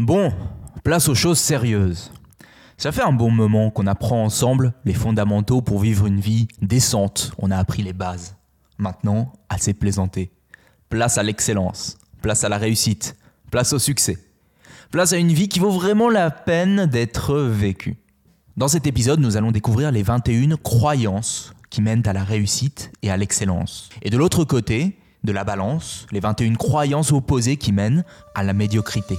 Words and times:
Bon, 0.00 0.32
place 0.82 1.10
aux 1.10 1.14
choses 1.14 1.38
sérieuses. 1.38 2.10
Ça 2.78 2.90
fait 2.90 3.02
un 3.02 3.12
bon 3.12 3.30
moment 3.30 3.70
qu'on 3.70 3.86
apprend 3.86 4.24
ensemble 4.24 4.72
les 4.86 4.94
fondamentaux 4.94 5.60
pour 5.60 5.78
vivre 5.78 6.06
une 6.06 6.20
vie 6.20 6.48
décente. 6.62 7.32
On 7.36 7.50
a 7.50 7.58
appris 7.58 7.82
les 7.82 7.92
bases. 7.92 8.34
Maintenant, 8.78 9.34
assez 9.50 9.74
plaisanté. 9.74 10.30
Place 10.88 11.18
à 11.18 11.22
l'excellence, 11.22 11.98
place 12.22 12.44
à 12.44 12.48
la 12.48 12.56
réussite, 12.56 13.14
place 13.50 13.74
au 13.74 13.78
succès. 13.78 14.16
Place 14.90 15.12
à 15.12 15.18
une 15.18 15.32
vie 15.32 15.48
qui 15.48 15.58
vaut 15.58 15.70
vraiment 15.70 16.08
la 16.08 16.30
peine 16.30 16.86
d'être 16.86 17.36
vécue. 17.36 17.98
Dans 18.56 18.68
cet 18.68 18.86
épisode, 18.86 19.20
nous 19.20 19.36
allons 19.36 19.52
découvrir 19.52 19.92
les 19.92 20.02
21 20.02 20.56
croyances 20.56 21.52
qui 21.68 21.82
mènent 21.82 22.08
à 22.08 22.14
la 22.14 22.24
réussite 22.24 22.90
et 23.02 23.10
à 23.10 23.18
l'excellence. 23.18 23.90
Et 24.00 24.08
de 24.08 24.16
l'autre 24.16 24.44
côté, 24.44 24.96
de 25.24 25.32
la 25.32 25.44
balance, 25.44 26.06
les 26.10 26.20
21 26.20 26.54
croyances 26.54 27.12
opposées 27.12 27.58
qui 27.58 27.72
mènent 27.72 28.02
à 28.34 28.42
la 28.42 28.54
médiocrité. 28.54 29.18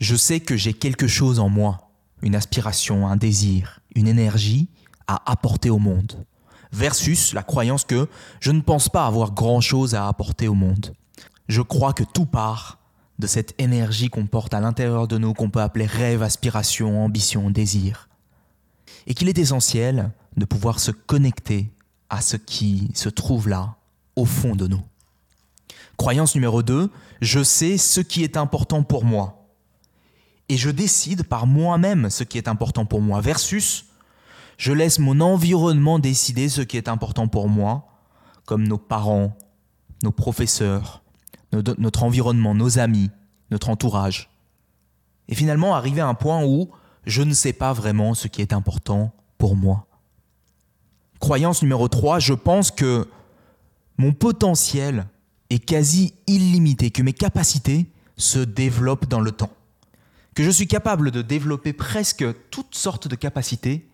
je 0.00 0.16
sais 0.16 0.40
que 0.40 0.56
j'ai 0.56 0.72
quelque 0.72 1.06
chose 1.06 1.38
en 1.38 1.48
moi, 1.48 1.90
une 2.22 2.34
aspiration, 2.34 3.06
un 3.06 3.16
désir, 3.16 3.80
une 3.94 4.08
énergie 4.08 4.68
à 5.06 5.30
apporter 5.30 5.68
au 5.68 5.78
monde, 5.78 6.24
versus 6.72 7.34
la 7.34 7.42
croyance 7.42 7.84
que 7.84 8.08
je 8.40 8.50
ne 8.50 8.62
pense 8.62 8.88
pas 8.88 9.06
avoir 9.06 9.32
grand-chose 9.32 9.94
à 9.94 10.08
apporter 10.08 10.48
au 10.48 10.54
monde. 10.54 10.94
Je 11.48 11.60
crois 11.60 11.92
que 11.92 12.04
tout 12.04 12.26
part 12.26 12.78
de 13.18 13.26
cette 13.26 13.54
énergie 13.60 14.08
qu'on 14.08 14.26
porte 14.26 14.54
à 14.54 14.60
l'intérieur 14.60 15.06
de 15.06 15.18
nous, 15.18 15.34
qu'on 15.34 15.50
peut 15.50 15.60
appeler 15.60 15.84
rêve, 15.84 16.22
aspiration, 16.22 17.04
ambition, 17.04 17.50
désir. 17.50 18.08
Et 19.06 19.14
qu'il 19.14 19.28
est 19.28 19.38
essentiel 19.38 20.10
de 20.36 20.44
pouvoir 20.46 20.78
se 20.80 20.90
connecter 20.90 21.70
à 22.08 22.22
ce 22.22 22.36
qui 22.36 22.90
se 22.94 23.10
trouve 23.10 23.48
là, 23.48 23.76
au 24.16 24.24
fond 24.24 24.56
de 24.56 24.66
nous. 24.66 24.82
Croyance 25.98 26.34
numéro 26.34 26.62
2, 26.62 26.90
je 27.20 27.42
sais 27.42 27.76
ce 27.76 28.00
qui 28.00 28.24
est 28.24 28.38
important 28.38 28.82
pour 28.82 29.04
moi 29.04 29.39
et 30.50 30.56
je 30.56 30.68
décide 30.68 31.22
par 31.22 31.46
moi-même 31.46 32.10
ce 32.10 32.24
qui 32.24 32.36
est 32.36 32.48
important 32.48 32.84
pour 32.84 33.00
moi, 33.00 33.20
versus 33.20 33.86
je 34.58 34.72
laisse 34.72 34.98
mon 34.98 35.20
environnement 35.20 36.00
décider 36.00 36.48
ce 36.48 36.60
qui 36.60 36.76
est 36.76 36.88
important 36.88 37.28
pour 37.28 37.48
moi, 37.48 37.86
comme 38.46 38.66
nos 38.66 38.76
parents, 38.76 39.38
nos 40.02 40.10
professeurs, 40.10 41.02
notre 41.52 42.02
environnement, 42.02 42.56
nos 42.56 42.80
amis, 42.80 43.10
notre 43.52 43.70
entourage. 43.70 44.28
Et 45.28 45.36
finalement 45.36 45.76
arriver 45.76 46.00
à 46.00 46.08
un 46.08 46.14
point 46.14 46.44
où 46.44 46.68
je 47.06 47.22
ne 47.22 47.32
sais 47.32 47.52
pas 47.52 47.72
vraiment 47.72 48.14
ce 48.14 48.26
qui 48.26 48.42
est 48.42 48.52
important 48.52 49.12
pour 49.38 49.54
moi. 49.54 49.86
Croyance 51.20 51.62
numéro 51.62 51.86
3, 51.86 52.18
je 52.18 52.34
pense 52.34 52.72
que 52.72 53.08
mon 53.98 54.12
potentiel 54.12 55.06
est 55.48 55.60
quasi 55.60 56.12
illimité, 56.26 56.90
que 56.90 57.02
mes 57.04 57.12
capacités 57.12 57.86
se 58.16 58.40
développent 58.40 59.06
dans 59.06 59.20
le 59.20 59.30
temps 59.30 59.52
que 60.34 60.42
je 60.42 60.50
suis 60.50 60.66
capable 60.66 61.10
de 61.10 61.22
développer 61.22 61.72
presque 61.72 62.24
toutes 62.50 62.74
sortes 62.74 63.08
de 63.08 63.16
capacités 63.16 63.88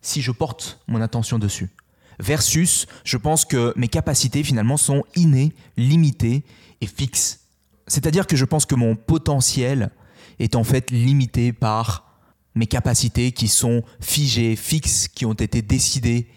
si 0.00 0.22
je 0.22 0.32
porte 0.32 0.80
mon 0.88 1.00
attention 1.00 1.38
dessus. 1.38 1.70
Versus, 2.18 2.86
je 3.04 3.16
pense 3.16 3.44
que 3.44 3.72
mes 3.76 3.88
capacités 3.88 4.42
finalement 4.42 4.76
sont 4.76 5.04
innées, 5.16 5.54
limitées 5.76 6.44
et 6.80 6.86
fixes. 6.86 7.40
C'est-à-dire 7.86 8.26
que 8.26 8.36
je 8.36 8.44
pense 8.44 8.66
que 8.66 8.74
mon 8.74 8.96
potentiel 8.96 9.90
est 10.38 10.56
en 10.56 10.64
fait 10.64 10.90
limité 10.90 11.52
par 11.52 12.12
mes 12.54 12.66
capacités 12.66 13.32
qui 13.32 13.48
sont 13.48 13.82
figées, 14.00 14.56
fixes, 14.56 15.08
qui 15.08 15.24
ont 15.24 15.32
été 15.32 15.62
décidées 15.62 16.28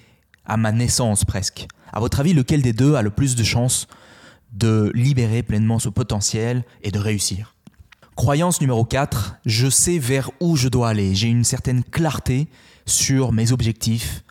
à 0.46 0.58
ma 0.58 0.72
naissance 0.72 1.26
presque. 1.26 1.68
À 1.92 2.00
votre 2.00 2.20
avis, 2.20 2.34
lequel 2.34 2.62
des 2.62 2.74
deux 2.74 2.96
a 2.96 3.02
le 3.02 3.10
plus 3.10 3.36
de 3.36 3.44
chances 3.44 3.88
de 4.54 4.92
libérer 4.96 5.44
pleinement 5.44 5.80
ce 5.80 5.90
potentiel 5.90 6.64
et 6.82 6.92
de 6.92 7.00
réussir? 7.00 7.55
Croyance 8.16 8.62
numéro 8.62 8.86
4, 8.86 9.36
je 9.46 9.70
sais 9.70 10.00
vers 10.00 10.32
où 10.40 10.56
je 10.56 10.70
dois 10.70 10.88
aller. 10.88 11.14
J'ai 11.14 11.28
une 11.28 11.44
certaine 11.44 11.84
clarté 11.84 12.48
sur 12.86 13.34
mes 13.34 13.52
objectifs, 13.52 14.24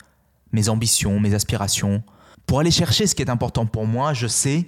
mes 0.53 0.71
ambitions, 0.71 1.21
mes 1.21 1.35
aspirations. 1.35 2.03
Pour 2.47 2.61
aller 2.61 2.71
chercher 2.71 3.07
ce 3.07 3.15
qui 3.15 3.21
est 3.21 3.29
important 3.29 3.67
pour 3.67 3.87
moi, 3.87 4.15
je 4.15 4.27
sais 4.27 4.67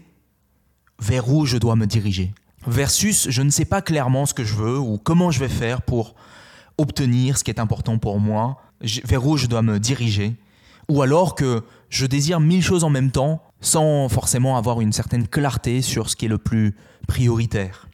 vers 1.01 1.33
où 1.33 1.47
je 1.47 1.57
dois 1.57 1.77
me 1.77 1.87
diriger. 1.87 2.35
Versus, 2.67 3.31
je 3.31 3.41
ne 3.41 3.49
sais 3.49 3.65
pas 3.65 3.81
clairement 3.81 4.27
ce 4.27 4.35
que 4.35 4.45
je 4.45 4.55
veux 4.55 4.79
ou 4.79 4.99
comment 4.99 5.31
je 5.31 5.41
vais 5.41 5.49
faire 5.49 5.81
pour 5.81 6.15
obtenir 6.77 7.39
ce 7.39 7.45
qui 7.45 7.51
est 7.51 7.61
important 7.61 7.97
pour 7.97 8.21
moi, 8.21 8.61
vers 8.83 9.27
où 9.27 9.39
je 9.39 9.47
dois 9.47 9.63
me 9.63 9.81
diriger. 9.81 10.37
Ou 10.91 11.01
alors 11.01 11.35
que 11.35 11.65
je 11.89 12.05
désire 12.05 12.39
mille 12.39 12.63
choses 12.63 12.85
en 12.85 12.91
même 12.91 13.11
temps 13.11 13.43
sans 13.63 14.11
forcément 14.11 14.59
avoir 14.59 14.83
une 14.83 14.93
certaine 14.93 15.27
clarté 15.27 15.81
sur 15.81 16.11
ce 16.11 16.17
qui 16.17 16.27
est 16.27 16.29
le 16.29 16.39
plus 16.39 16.77
prioritaire. 17.09 17.86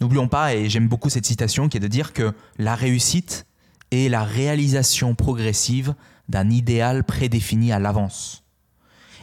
N'oublions 0.00 0.28
pas, 0.28 0.54
et 0.54 0.68
j'aime 0.68 0.88
beaucoup 0.88 1.08
cette 1.08 1.26
citation, 1.26 1.68
qui 1.68 1.78
est 1.78 1.80
de 1.80 1.88
dire 1.88 2.12
que 2.12 2.34
la 2.58 2.74
réussite 2.74 3.46
est 3.90 4.08
la 4.08 4.24
réalisation 4.24 5.14
progressive 5.14 5.94
d'un 6.28 6.50
idéal 6.50 7.04
prédéfini 7.04 7.72
à 7.72 7.78
l'avance. 7.78 8.44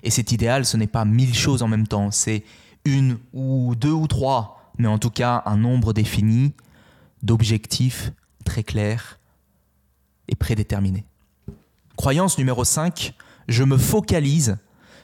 Et 0.03 0.09
cet 0.09 0.31
idéal, 0.31 0.65
ce 0.65 0.77
n'est 0.77 0.87
pas 0.87 1.05
mille 1.05 1.35
choses 1.35 1.63
en 1.63 1.67
même 1.67 1.87
temps, 1.87 2.11
c'est 2.11 2.43
une 2.85 3.17
ou 3.33 3.75
deux 3.75 3.91
ou 3.91 4.07
trois, 4.07 4.71
mais 4.77 4.87
en 4.87 4.99
tout 4.99 5.09
cas 5.09 5.43
un 5.45 5.57
nombre 5.57 5.93
défini 5.93 6.53
d'objectifs 7.21 8.11
très 8.43 8.63
clairs 8.63 9.19
et 10.27 10.35
prédéterminés. 10.35 11.05
Croyance 11.95 12.37
numéro 12.37 12.63
5, 12.63 13.13
je 13.47 13.63
me 13.63 13.77
focalise 13.77 14.57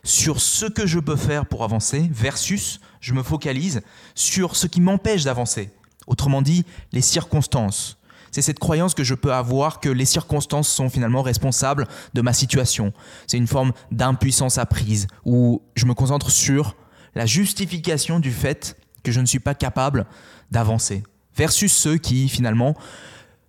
sur 0.03 0.39
ce 0.39 0.65
que 0.65 0.87
je 0.87 0.99
peux 0.99 1.15
faire 1.15 1.45
pour 1.45 1.63
avancer 1.63 2.09
versus 2.11 2.79
je 3.01 3.13
me 3.13 3.23
focalise 3.23 3.81
sur 4.15 4.55
ce 4.55 4.67
qui 4.67 4.81
m'empêche 4.81 5.23
d'avancer. 5.23 5.71
Autrement 6.07 6.41
dit, 6.41 6.65
les 6.91 7.01
circonstances. 7.01 7.97
C'est 8.31 8.41
cette 8.41 8.59
croyance 8.59 8.93
que 8.93 9.03
je 9.03 9.15
peux 9.15 9.33
avoir 9.33 9.79
que 9.79 9.89
les 9.89 10.05
circonstances 10.05 10.69
sont 10.69 10.89
finalement 10.89 11.21
responsables 11.21 11.87
de 12.13 12.21
ma 12.21 12.33
situation. 12.33 12.93
C'est 13.27 13.37
une 13.37 13.47
forme 13.47 13.73
d'impuissance 13.91 14.57
apprise 14.57 15.07
où 15.25 15.61
je 15.75 15.85
me 15.85 15.93
concentre 15.93 16.29
sur 16.29 16.75
la 17.15 17.25
justification 17.25 18.19
du 18.19 18.31
fait 18.31 18.77
que 19.03 19.11
je 19.11 19.19
ne 19.19 19.25
suis 19.25 19.39
pas 19.39 19.55
capable 19.55 20.05
d'avancer. 20.51 21.03
Versus 21.35 21.71
ceux 21.71 21.97
qui 21.97 22.29
finalement 22.29 22.75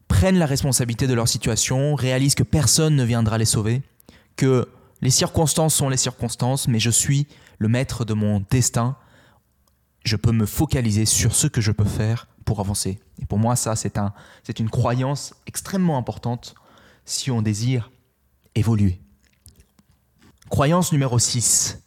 prennent 0.08 0.38
la 0.38 0.46
responsabilité 0.46 1.06
de 1.06 1.14
leur 1.14 1.28
situation, 1.28 1.94
réalisent 1.94 2.34
que 2.34 2.42
personne 2.42 2.96
ne 2.96 3.04
viendra 3.04 3.38
les 3.38 3.44
sauver, 3.44 3.82
que 4.36 4.68
les 5.02 5.10
circonstances 5.10 5.74
sont 5.74 5.88
les 5.88 5.96
circonstances, 5.96 6.68
mais 6.68 6.78
je 6.78 6.90
suis 6.90 7.26
le 7.58 7.68
maître 7.68 8.04
de 8.04 8.14
mon 8.14 8.44
destin. 8.50 8.96
Je 10.04 10.16
peux 10.16 10.32
me 10.32 10.46
focaliser 10.46 11.06
sur 11.06 11.34
ce 11.34 11.46
que 11.46 11.60
je 11.60 11.72
peux 11.72 11.84
faire 11.84 12.28
pour 12.44 12.60
avancer. 12.60 13.00
Et 13.20 13.26
pour 13.26 13.38
moi, 13.38 13.56
ça, 13.56 13.76
c'est 13.76 13.98
un, 13.98 14.12
une 14.58 14.70
croyance 14.70 15.34
extrêmement 15.46 15.96
importante 15.96 16.54
si 17.04 17.30
on 17.30 17.42
désire 17.42 17.90
évoluer. 18.54 19.00
Croyance 20.48 20.92
numéro 20.92 21.18
6. 21.18 21.82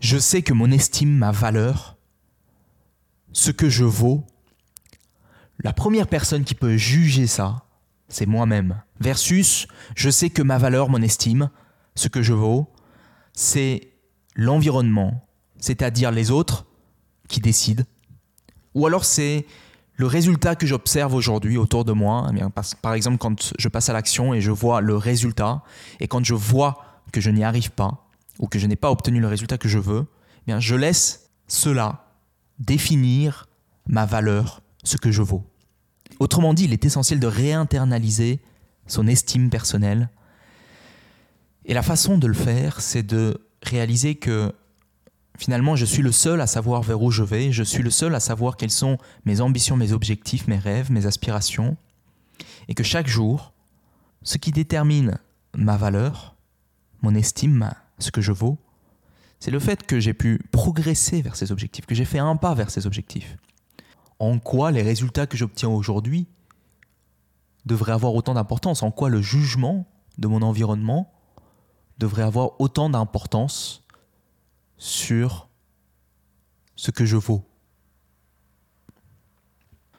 Je 0.00 0.18
sais 0.18 0.42
que 0.42 0.52
mon 0.52 0.70
estime, 0.70 1.16
ma 1.16 1.30
valeur, 1.30 1.96
ce 3.32 3.50
que 3.50 3.68
je 3.68 3.84
vaux, 3.84 4.26
la 5.62 5.72
première 5.72 6.06
personne 6.06 6.44
qui 6.44 6.54
peut 6.54 6.76
juger 6.76 7.26
ça, 7.26 7.65
c'est 8.08 8.26
moi-même. 8.26 8.82
Versus, 9.00 9.66
je 9.94 10.10
sais 10.10 10.30
que 10.30 10.42
ma 10.42 10.58
valeur, 10.58 10.88
mon 10.88 11.02
estime, 11.02 11.50
ce 11.94 12.08
que 12.08 12.22
je 12.22 12.32
vaux, 12.32 12.72
c'est 13.32 13.92
l'environnement, 14.34 15.26
c'est-à-dire 15.58 16.10
les 16.10 16.30
autres 16.30 16.66
qui 17.28 17.40
décident. 17.40 17.84
Ou 18.74 18.86
alors 18.86 19.04
c'est 19.04 19.46
le 19.94 20.06
résultat 20.06 20.54
que 20.54 20.66
j'observe 20.66 21.14
aujourd'hui 21.14 21.56
autour 21.56 21.84
de 21.84 21.92
moi. 21.92 22.30
Eh 22.36 22.42
par 22.82 22.94
exemple, 22.94 23.18
quand 23.18 23.54
je 23.58 23.68
passe 23.68 23.88
à 23.88 23.92
l'action 23.92 24.34
et 24.34 24.40
je 24.40 24.50
vois 24.50 24.80
le 24.80 24.96
résultat, 24.96 25.62
et 26.00 26.06
quand 26.06 26.24
je 26.24 26.34
vois 26.34 26.84
que 27.12 27.20
je 27.20 27.30
n'y 27.30 27.44
arrive 27.44 27.70
pas, 27.70 28.06
ou 28.38 28.46
que 28.46 28.58
je 28.58 28.66
n'ai 28.66 28.76
pas 28.76 28.90
obtenu 28.90 29.20
le 29.20 29.28
résultat 29.28 29.56
que 29.56 29.68
je 29.68 29.78
veux, 29.78 30.06
eh 30.46 30.60
je 30.60 30.74
laisse 30.74 31.30
cela 31.48 32.10
définir 32.58 33.48
ma 33.86 34.04
valeur, 34.04 34.60
ce 34.84 34.96
que 34.96 35.10
je 35.10 35.22
vaux. 35.22 35.44
Autrement 36.18 36.54
dit, 36.54 36.64
il 36.64 36.72
est 36.72 36.84
essentiel 36.84 37.20
de 37.20 37.26
réinternaliser 37.26 38.40
son 38.86 39.06
estime 39.06 39.50
personnelle. 39.50 40.08
Et 41.64 41.74
la 41.74 41.82
façon 41.82 42.18
de 42.18 42.26
le 42.26 42.34
faire, 42.34 42.80
c'est 42.80 43.02
de 43.02 43.40
réaliser 43.62 44.14
que 44.14 44.52
finalement, 45.36 45.76
je 45.76 45.84
suis 45.84 46.02
le 46.02 46.12
seul 46.12 46.40
à 46.40 46.46
savoir 46.46 46.82
vers 46.82 47.02
où 47.02 47.10
je 47.10 47.22
vais, 47.22 47.52
je 47.52 47.62
suis 47.62 47.82
le 47.82 47.90
seul 47.90 48.14
à 48.14 48.20
savoir 48.20 48.56
quelles 48.56 48.70
sont 48.70 48.98
mes 49.24 49.40
ambitions, 49.40 49.76
mes 49.76 49.92
objectifs, 49.92 50.46
mes 50.46 50.58
rêves, 50.58 50.90
mes 50.90 51.06
aspirations, 51.06 51.76
et 52.68 52.74
que 52.74 52.84
chaque 52.84 53.08
jour, 53.08 53.52
ce 54.22 54.38
qui 54.38 54.52
détermine 54.52 55.18
ma 55.54 55.76
valeur, 55.76 56.36
mon 57.02 57.14
estime, 57.14 57.70
ce 57.98 58.10
que 58.10 58.20
je 58.20 58.32
vaux, 58.32 58.58
c'est 59.38 59.50
le 59.50 59.58
fait 59.58 59.86
que 59.86 60.00
j'ai 60.00 60.14
pu 60.14 60.40
progresser 60.50 61.20
vers 61.20 61.36
ces 61.36 61.52
objectifs, 61.52 61.86
que 61.86 61.94
j'ai 61.94 62.04
fait 62.04 62.18
un 62.18 62.36
pas 62.36 62.54
vers 62.54 62.70
ces 62.70 62.86
objectifs. 62.86 63.36
En 64.18 64.38
quoi 64.38 64.70
les 64.70 64.82
résultats 64.82 65.26
que 65.26 65.36
j'obtiens 65.36 65.68
aujourd'hui 65.68 66.26
devraient 67.64 67.92
avoir 67.92 68.14
autant 68.14 68.34
d'importance 68.34 68.82
En 68.82 68.90
quoi 68.90 69.08
le 69.08 69.20
jugement 69.20 69.86
de 70.18 70.28
mon 70.28 70.42
environnement 70.42 71.12
devrait 71.98 72.22
avoir 72.22 72.60
autant 72.60 72.90
d'importance 72.90 73.84
sur 74.78 75.48
ce 76.76 76.90
que 76.90 77.04
je 77.04 77.16
vaux 77.16 77.44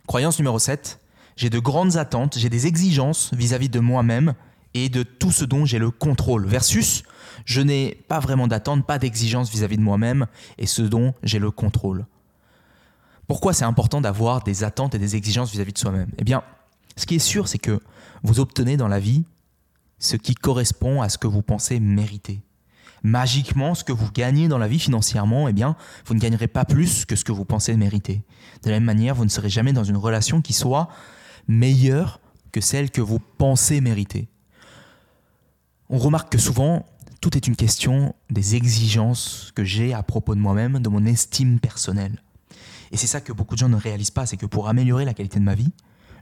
Croyance 0.07 0.39
numéro 0.39 0.57
7, 0.57 1.01
j'ai 1.35 1.49
de 1.49 1.59
grandes 1.59 1.97
attentes, 1.97 2.37
j'ai 2.37 2.49
des 2.49 2.65
exigences 2.65 3.33
vis-à-vis 3.33 3.69
de 3.69 3.79
moi-même 3.79 4.35
et 4.73 4.89
de 4.89 5.03
tout 5.03 5.31
ce 5.31 5.43
dont 5.43 5.65
j'ai 5.65 5.79
le 5.79 5.91
contrôle. 5.91 6.45
Versus, 6.47 7.03
je 7.45 7.61
n'ai 7.61 7.95
pas 8.07 8.19
vraiment 8.19 8.47
d'attentes, 8.47 8.85
pas 8.85 8.99
d'exigences 8.99 9.49
vis-à-vis 9.49 9.77
de 9.77 9.81
moi-même 9.81 10.27
et 10.57 10.65
ce 10.65 10.81
dont 10.81 11.13
j'ai 11.23 11.39
le 11.39 11.51
contrôle. 11.51 12.05
Pourquoi 13.27 13.53
c'est 13.53 13.65
important 13.65 14.01
d'avoir 14.01 14.43
des 14.43 14.63
attentes 14.63 14.95
et 14.95 14.99
des 14.99 15.15
exigences 15.15 15.51
vis-à-vis 15.51 15.73
de 15.73 15.77
soi-même? 15.77 16.09
Eh 16.17 16.23
bien, 16.23 16.43
ce 16.95 17.05
qui 17.05 17.15
est 17.15 17.19
sûr, 17.19 17.47
c'est 17.47 17.57
que 17.57 17.81
vous 18.23 18.39
obtenez 18.39 18.77
dans 18.77 18.87
la 18.87 18.99
vie 18.99 19.25
ce 19.99 20.15
qui 20.15 20.33
correspond 20.33 21.01
à 21.01 21.09
ce 21.09 21.17
que 21.17 21.27
vous 21.27 21.41
pensez 21.41 21.79
mériter. 21.79 22.41
Magiquement, 23.03 23.75
ce 23.75 23.83
que 23.83 23.91
vous 23.91 24.11
gagnez 24.11 24.47
dans 24.47 24.57
la 24.57 24.67
vie 24.67 24.79
financièrement, 24.79 25.47
eh 25.47 25.53
bien, 25.53 25.75
vous 26.05 26.13
ne 26.13 26.19
gagnerez 26.19 26.47
pas 26.47 26.65
plus 26.65 27.05
que 27.05 27.15
ce 27.15 27.23
que 27.23 27.31
vous 27.31 27.45
pensez 27.45 27.75
mériter. 27.75 28.23
De 28.63 28.69
la 28.69 28.77
même 28.77 28.85
manière, 28.85 29.15
vous 29.15 29.25
ne 29.25 29.29
serez 29.29 29.49
jamais 29.49 29.73
dans 29.73 29.83
une 29.83 29.97
relation 29.97 30.41
qui 30.41 30.53
soit 30.53 30.89
meilleure 31.47 32.19
que 32.51 32.61
celle 32.61 32.91
que 32.91 33.01
vous 33.01 33.19
pensez 33.19 33.81
mériter. 33.81 34.27
On 35.89 35.97
remarque 35.97 36.31
que 36.31 36.37
souvent, 36.37 36.85
tout 37.21 37.37
est 37.37 37.47
une 37.47 37.55
question 37.55 38.15
des 38.29 38.55
exigences 38.55 39.51
que 39.55 39.63
j'ai 39.63 39.93
à 39.93 40.03
propos 40.03 40.35
de 40.35 40.39
moi-même, 40.39 40.79
de 40.79 40.89
mon 40.89 41.05
estime 41.05 41.59
personnelle. 41.59 42.21
Et 42.91 42.97
c'est 42.97 43.07
ça 43.07 43.21
que 43.21 43.33
beaucoup 43.33 43.55
de 43.55 43.59
gens 43.59 43.69
ne 43.69 43.75
réalisent 43.75 44.11
pas, 44.11 44.25
c'est 44.25 44.37
que 44.37 44.45
pour 44.45 44.67
améliorer 44.69 45.05
la 45.05 45.13
qualité 45.13 45.39
de 45.39 45.45
ma 45.45 45.55
vie, 45.55 45.71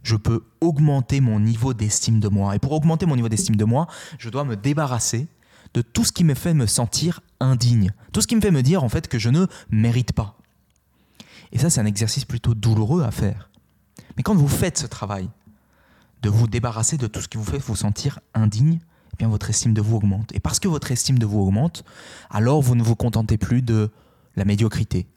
je 0.04 0.16
peux 0.16 0.46
augmenter 0.62 1.20
mon 1.20 1.40
niveau 1.40 1.74
d'estime 1.74 2.20
de 2.20 2.28
moi. 2.28 2.56
Et 2.56 2.60
pour 2.60 2.72
augmenter 2.72 3.06
mon 3.06 3.16
niveau 3.16 3.30
d'estime 3.30 3.56
de 3.56 3.66
moi, 3.66 3.88
je 4.20 4.30
dois 4.30 4.44
me 4.44 4.56
débarrasser 4.56 5.28
de 5.74 5.82
tout 5.82 6.04
ce 6.04 6.12
qui 6.12 6.24
me 6.24 6.36
fait 6.36 6.54
me 6.54 6.68
sentir 6.68 7.22
indigne, 7.40 7.92
tout 8.14 8.22
ce 8.22 8.28
qui 8.28 8.36
me 8.36 8.42
fait 8.42 8.52
me 8.52 8.62
dire 8.64 8.84
en 8.84 8.90
fait 8.90 9.08
que 9.08 9.20
je 9.20 9.30
ne 9.30 9.46
mérite 9.70 10.14
pas. 10.14 10.38
Et 11.52 11.58
ça, 11.58 11.70
c'est 11.70 11.82
un 11.82 11.86
exercice 11.86 12.26
plutôt 12.26 12.54
douloureux 12.54 13.04
à 13.04 13.12
faire. 13.12 13.50
Mais 14.16 14.24
quand 14.24 14.36
vous 14.36 14.48
faites 14.48 14.78
ce 14.78 14.88
travail, 14.88 15.30
de 16.22 16.30
vous 16.30 16.48
débarrasser 16.48 16.98
de 16.98 17.08
tout 17.08 17.22
ce 17.22 17.28
qui 17.28 17.38
vous 17.38 17.44
fait 17.44 17.60
vous 17.60 17.76
sentir 17.76 18.20
indigne, 18.34 18.80
eh 19.14 19.18
bien 19.18 19.28
votre 19.28 19.50
estime 19.50 19.74
de 19.74 19.82
vous 19.82 19.98
augmente. 19.98 20.34
Et 20.34 20.40
parce 20.40 20.60
que 20.60 20.68
votre 20.68 20.92
estime 20.92 21.20
de 21.20 21.26
vous 21.26 21.40
augmente, 21.40 21.84
alors 22.30 22.62
vous 22.62 22.76
ne 22.76 22.84
vous 22.84 22.96
contentez 22.96 23.38
plus 23.38 23.62
de 23.62 23.92
la 24.36 24.44
médiocrité. 24.44 25.08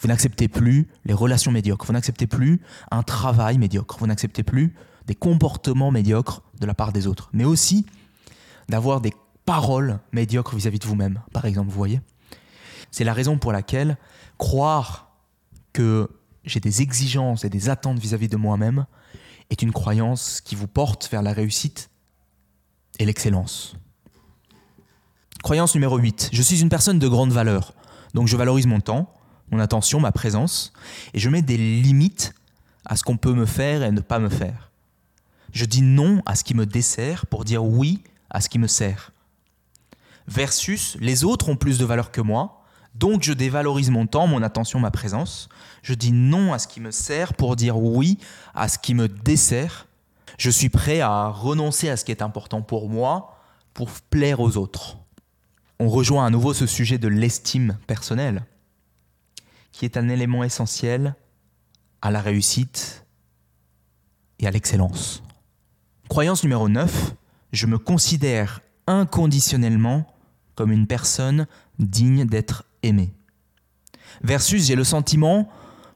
Vous 0.00 0.08
n'acceptez 0.08 0.48
plus 0.48 0.88
les 1.04 1.12
relations 1.12 1.52
médiocres, 1.52 1.86
vous 1.86 1.92
n'acceptez 1.92 2.26
plus 2.26 2.60
un 2.90 3.02
travail 3.02 3.58
médiocre, 3.58 3.98
vous 3.98 4.06
n'acceptez 4.06 4.42
plus 4.42 4.74
des 5.06 5.14
comportements 5.14 5.90
médiocres 5.90 6.42
de 6.58 6.66
la 6.66 6.74
part 6.74 6.92
des 6.92 7.06
autres, 7.06 7.28
mais 7.32 7.44
aussi 7.44 7.84
d'avoir 8.68 9.00
des 9.00 9.12
paroles 9.44 10.00
médiocres 10.12 10.54
vis-à-vis 10.54 10.78
de 10.78 10.86
vous-même, 10.86 11.20
par 11.32 11.44
exemple, 11.44 11.68
vous 11.68 11.76
voyez. 11.76 12.00
C'est 12.90 13.04
la 13.04 13.12
raison 13.12 13.38
pour 13.38 13.52
laquelle 13.52 13.98
croire 14.38 15.12
que 15.72 16.08
j'ai 16.44 16.60
des 16.60 16.80
exigences 16.80 17.44
et 17.44 17.50
des 17.50 17.68
attentes 17.68 17.98
vis-à-vis 17.98 18.28
de 18.28 18.36
moi-même 18.36 18.86
est 19.50 19.62
une 19.62 19.72
croyance 19.72 20.40
qui 20.40 20.54
vous 20.54 20.66
porte 20.66 21.08
vers 21.10 21.22
la 21.22 21.32
réussite 21.32 21.90
et 22.98 23.04
l'excellence. 23.04 23.76
Croyance 25.42 25.74
numéro 25.74 25.98
8. 25.98 26.30
Je 26.32 26.42
suis 26.42 26.60
une 26.60 26.68
personne 26.68 26.98
de 26.98 27.08
grande 27.08 27.32
valeur. 27.32 27.74
Donc 28.14 28.28
je 28.28 28.36
valorise 28.36 28.66
mon 28.66 28.80
temps, 28.80 29.12
mon 29.50 29.58
attention, 29.58 30.00
ma 30.00 30.12
présence, 30.12 30.72
et 31.14 31.18
je 31.18 31.28
mets 31.28 31.42
des 31.42 31.56
limites 31.56 32.34
à 32.84 32.96
ce 32.96 33.04
qu'on 33.04 33.16
peut 33.16 33.32
me 33.32 33.46
faire 33.46 33.82
et 33.82 33.90
ne 33.90 34.00
pas 34.00 34.18
me 34.18 34.28
faire. 34.28 34.70
Je 35.52 35.64
dis 35.64 35.82
non 35.82 36.22
à 36.26 36.36
ce 36.36 36.44
qui 36.44 36.54
me 36.54 36.66
dessert 36.66 37.26
pour 37.26 37.44
dire 37.44 37.64
oui 37.64 38.02
à 38.30 38.40
ce 38.40 38.48
qui 38.48 38.58
me 38.58 38.68
sert. 38.68 39.12
Versus 40.28 40.96
les 41.00 41.24
autres 41.24 41.48
ont 41.48 41.56
plus 41.56 41.78
de 41.78 41.84
valeur 41.84 42.12
que 42.12 42.20
moi, 42.20 42.62
donc 42.94 43.22
je 43.22 43.32
dévalorise 43.32 43.90
mon 43.90 44.06
temps, 44.06 44.26
mon 44.26 44.42
attention, 44.42 44.80
ma 44.80 44.90
présence. 44.90 45.48
Je 45.82 45.94
dis 45.94 46.12
non 46.12 46.52
à 46.52 46.58
ce 46.58 46.68
qui 46.68 46.80
me 46.80 46.90
sert 46.90 47.34
pour 47.34 47.56
dire 47.56 47.78
oui 47.78 48.18
à 48.54 48.68
ce 48.68 48.78
qui 48.78 48.94
me 48.94 49.08
dessert. 49.08 49.86
Je 50.38 50.50
suis 50.50 50.68
prêt 50.68 51.00
à 51.00 51.28
renoncer 51.28 51.88
à 51.88 51.96
ce 51.96 52.04
qui 52.04 52.12
est 52.12 52.22
important 52.22 52.62
pour 52.62 52.88
moi 52.88 53.36
pour 53.74 53.90
plaire 54.10 54.40
aux 54.40 54.56
autres. 54.56 54.98
On 55.78 55.88
rejoint 55.88 56.26
à 56.26 56.30
nouveau 56.30 56.52
ce 56.52 56.66
sujet 56.66 56.98
de 56.98 57.08
l'estime 57.08 57.78
personnelle, 57.86 58.44
qui 59.72 59.84
est 59.84 59.96
un 59.96 60.08
élément 60.08 60.44
essentiel 60.44 61.14
à 62.02 62.10
la 62.10 62.20
réussite 62.20 63.04
et 64.38 64.46
à 64.46 64.50
l'excellence. 64.50 65.22
Croyance 66.08 66.42
numéro 66.42 66.68
9, 66.68 67.14
je 67.52 67.66
me 67.66 67.78
considère 67.78 68.60
inconditionnellement 68.86 70.06
comme 70.54 70.72
une 70.72 70.86
personne 70.86 71.46
digne 71.78 72.24
d'être 72.26 72.64
aimé. 72.82 73.12
Versus 74.22 74.66
j'ai 74.66 74.74
le 74.74 74.84
sentiment 74.84 75.48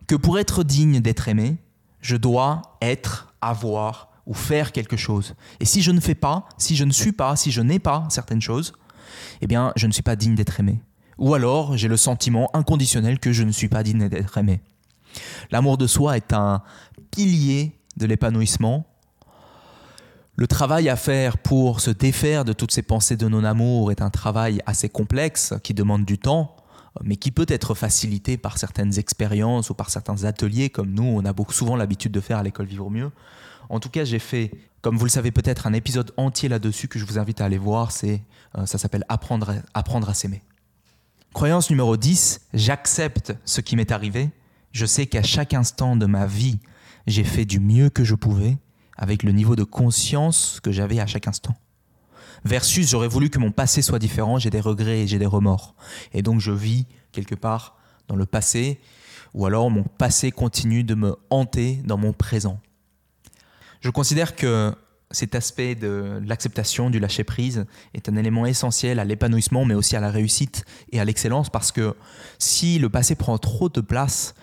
que 0.07 0.15
pour 0.15 0.39
être 0.39 0.63
digne 0.63 1.01
d'être 1.01 1.29
aimé, 1.29 1.57
je 2.01 2.17
dois 2.17 2.63
être, 2.81 3.35
avoir 3.41 4.11
ou 4.27 4.35
faire 4.35 4.73
quelque 4.73 4.97
chose. 4.97 5.35
Et 5.61 5.65
si 5.65 5.83
je 5.83 5.91
ne 5.91 6.01
fais 6.01 6.15
pas, 6.15 6.49
si 6.59 6.77
je 6.77 6.85
ne 6.85 6.93
suis 6.93 7.13
pas, 7.13 7.37
si 7.37 7.51
je 7.51 7.61
n'ai 7.61 7.79
pas 7.79 8.07
certaines 8.11 8.41
choses, 8.41 8.73
eh 9.41 9.47
bien, 9.47 9.73
je 9.77 9.87
ne 9.87 9.93
suis 9.93 10.03
pas 10.03 10.17
digne 10.17 10.35
d'être 10.35 10.61
aimé. 10.61 10.81
Ou 11.19 11.35
alors, 11.35 11.77
j'ai 11.77 11.89
le 11.89 11.97
sentiment 11.97 12.51
inconditionnel 12.55 13.19
que 13.19 13.33
je 13.33 13.43
ne 13.43 13.53
suis 13.53 13.69
pas 13.69 13.83
digne 13.83 14.09
d'être 14.09 14.39
aimé. 14.39 14.61
L'amour 15.51 15.79
de 15.79 15.87
soi 15.87 16.17
est 16.17 16.33
un 16.33 16.63
pilier 17.11 17.79
de 17.97 18.07
l'épanouissement. 18.07 18.87
Le 20.37 20.47
travail 20.49 20.89
à 20.89 20.97
faire 20.97 21.39
pour 21.39 21.81
se 21.81 21.91
défaire 21.91 22.45
de 22.45 22.53
toutes 22.53 22.73
ces 22.73 22.83
pensées 22.83 23.17
de 23.17 23.29
non-amour 23.29 23.93
est 23.93 24.03
un 24.03 24.11
travail 24.11 24.61
assez 24.67 24.89
complexe 24.89 25.55
qui 25.63 25.75
demande 25.75 26.05
du 26.05 26.19
temps 26.19 26.57
mais 27.03 27.17
qui 27.17 27.31
peut 27.31 27.47
être 27.49 27.75
facilité 27.75 28.37
par 28.37 28.59
certaines 28.59 28.99
expériences 28.99 29.71
ou 29.71 29.75
par 29.75 29.91
certains 29.91 30.25
ateliers 30.25 30.71
comme 30.71 30.93
nous, 30.93 31.05
on 31.05 31.25
a 31.25 31.33
beaucoup, 31.33 31.53
souvent 31.53 31.77
l'habitude 31.77 32.13
de 32.13 32.21
faire 32.21 32.39
à 32.39 32.43
l'école 32.43 32.67
Vivre 32.67 32.91
Mieux. 32.91 33.11
En 33.69 33.81
tout 33.81 33.89
cas, 33.89 34.05
j'ai 34.05 34.19
fait, 34.19 34.53
comme 34.83 34.97
vous 34.97 35.05
le 35.05 35.11
savez 35.11 35.31
peut-être, 35.31 35.67
un 35.67 35.73
épisode 35.73 36.13
entier 36.17 36.49
là-dessus 36.49 36.87
que 36.87 36.99
je 36.99 37.05
vous 37.05 37.19
invite 37.19 37.41
à 37.41 37.47
aller 37.47 37.59
voir. 37.59 37.91
C'est, 37.91 38.23
euh, 38.59 38.67
ça 38.67 38.79
s'appelle 38.79 39.05
apprendre, 39.09 39.55
apprendre 39.73 40.09
à 40.09 40.15
s'aimer. 40.15 40.43
Croyance 41.35 41.69
numéro 41.69 41.97
10, 41.97 42.41
j'accepte 42.55 43.35
ce 43.45 43.61
qui 43.61 43.77
m'est 43.77 43.93
arrivé. 43.93 44.31
Je 44.73 44.87
sais 44.87 45.07
qu'à 45.07 45.23
chaque 45.23 45.53
instant 45.53 45.97
de 45.97 46.07
ma 46.07 46.27
vie, 46.27 46.61
j'ai 47.07 47.25
fait 47.25 47.45
du 47.45 47.61
mieux 47.61 47.91
que 47.91 48.05
je 48.05 48.15
pouvais 48.15 48.57
avec 48.97 49.23
le 49.23 49.33
niveau 49.33 49.57
de 49.57 49.65
conscience 49.65 50.61
que 50.63 50.73
j'avais 50.73 51.01
à 51.01 51.07
chaque 51.07 51.29
instant 51.29 51.57
versus 52.45 52.89
j'aurais 52.89 53.09
voulu 53.09 53.31
que 53.31 53.39
mon 53.39 53.51
passé 53.51 53.83
soit 53.83 53.99
différent, 53.99 54.39
j'ai 54.39 54.51
des 54.51 54.61
regrets 54.61 55.01
et 55.01 55.07
j'ai 55.07 55.19
des 55.19 55.27
remords. 55.27 55.75
Et 56.13 56.23
donc 56.23 56.41
je 56.41 56.53
vis 56.53 56.87
quelque 57.13 57.35
part 57.35 57.77
dans 58.07 58.17
le 58.17 58.27
passé, 58.27 58.81
ou 59.33 59.47
alors 59.47 59.71
mon 59.71 59.83
passé 59.83 60.31
continue 60.31 60.85
de 60.85 60.95
me 60.95 61.17
hanter 61.31 61.81
dans 61.85 61.97
mon 61.97 62.13
présent. 62.13 62.61
Je 63.81 63.91
considère 63.91 64.37
que 64.37 64.75
cet 65.15 65.35
aspect 65.35 65.75
de 65.75 66.21
l'acceptation, 66.27 66.91
du 66.91 66.99
lâcher-prise, 66.99 67.67
est 67.95 68.09
un 68.09 68.17
élément 68.17 68.45
essentiel 68.45 68.99
à 68.99 69.05
l'épanouissement, 69.05 69.65
mais 69.65 69.75
aussi 69.75 69.97
à 69.97 70.01
la 70.01 70.11
réussite 70.11 70.65
et 70.93 71.01
à 71.01 71.05
l'excellence, 71.05 71.49
parce 71.49 71.73
que 71.73 71.97
si 72.39 72.79
le 72.79 72.91
passé 72.91 73.15
prend 73.15 73.39
trop 73.39 73.69
de 73.69 73.81
place, 73.81 74.35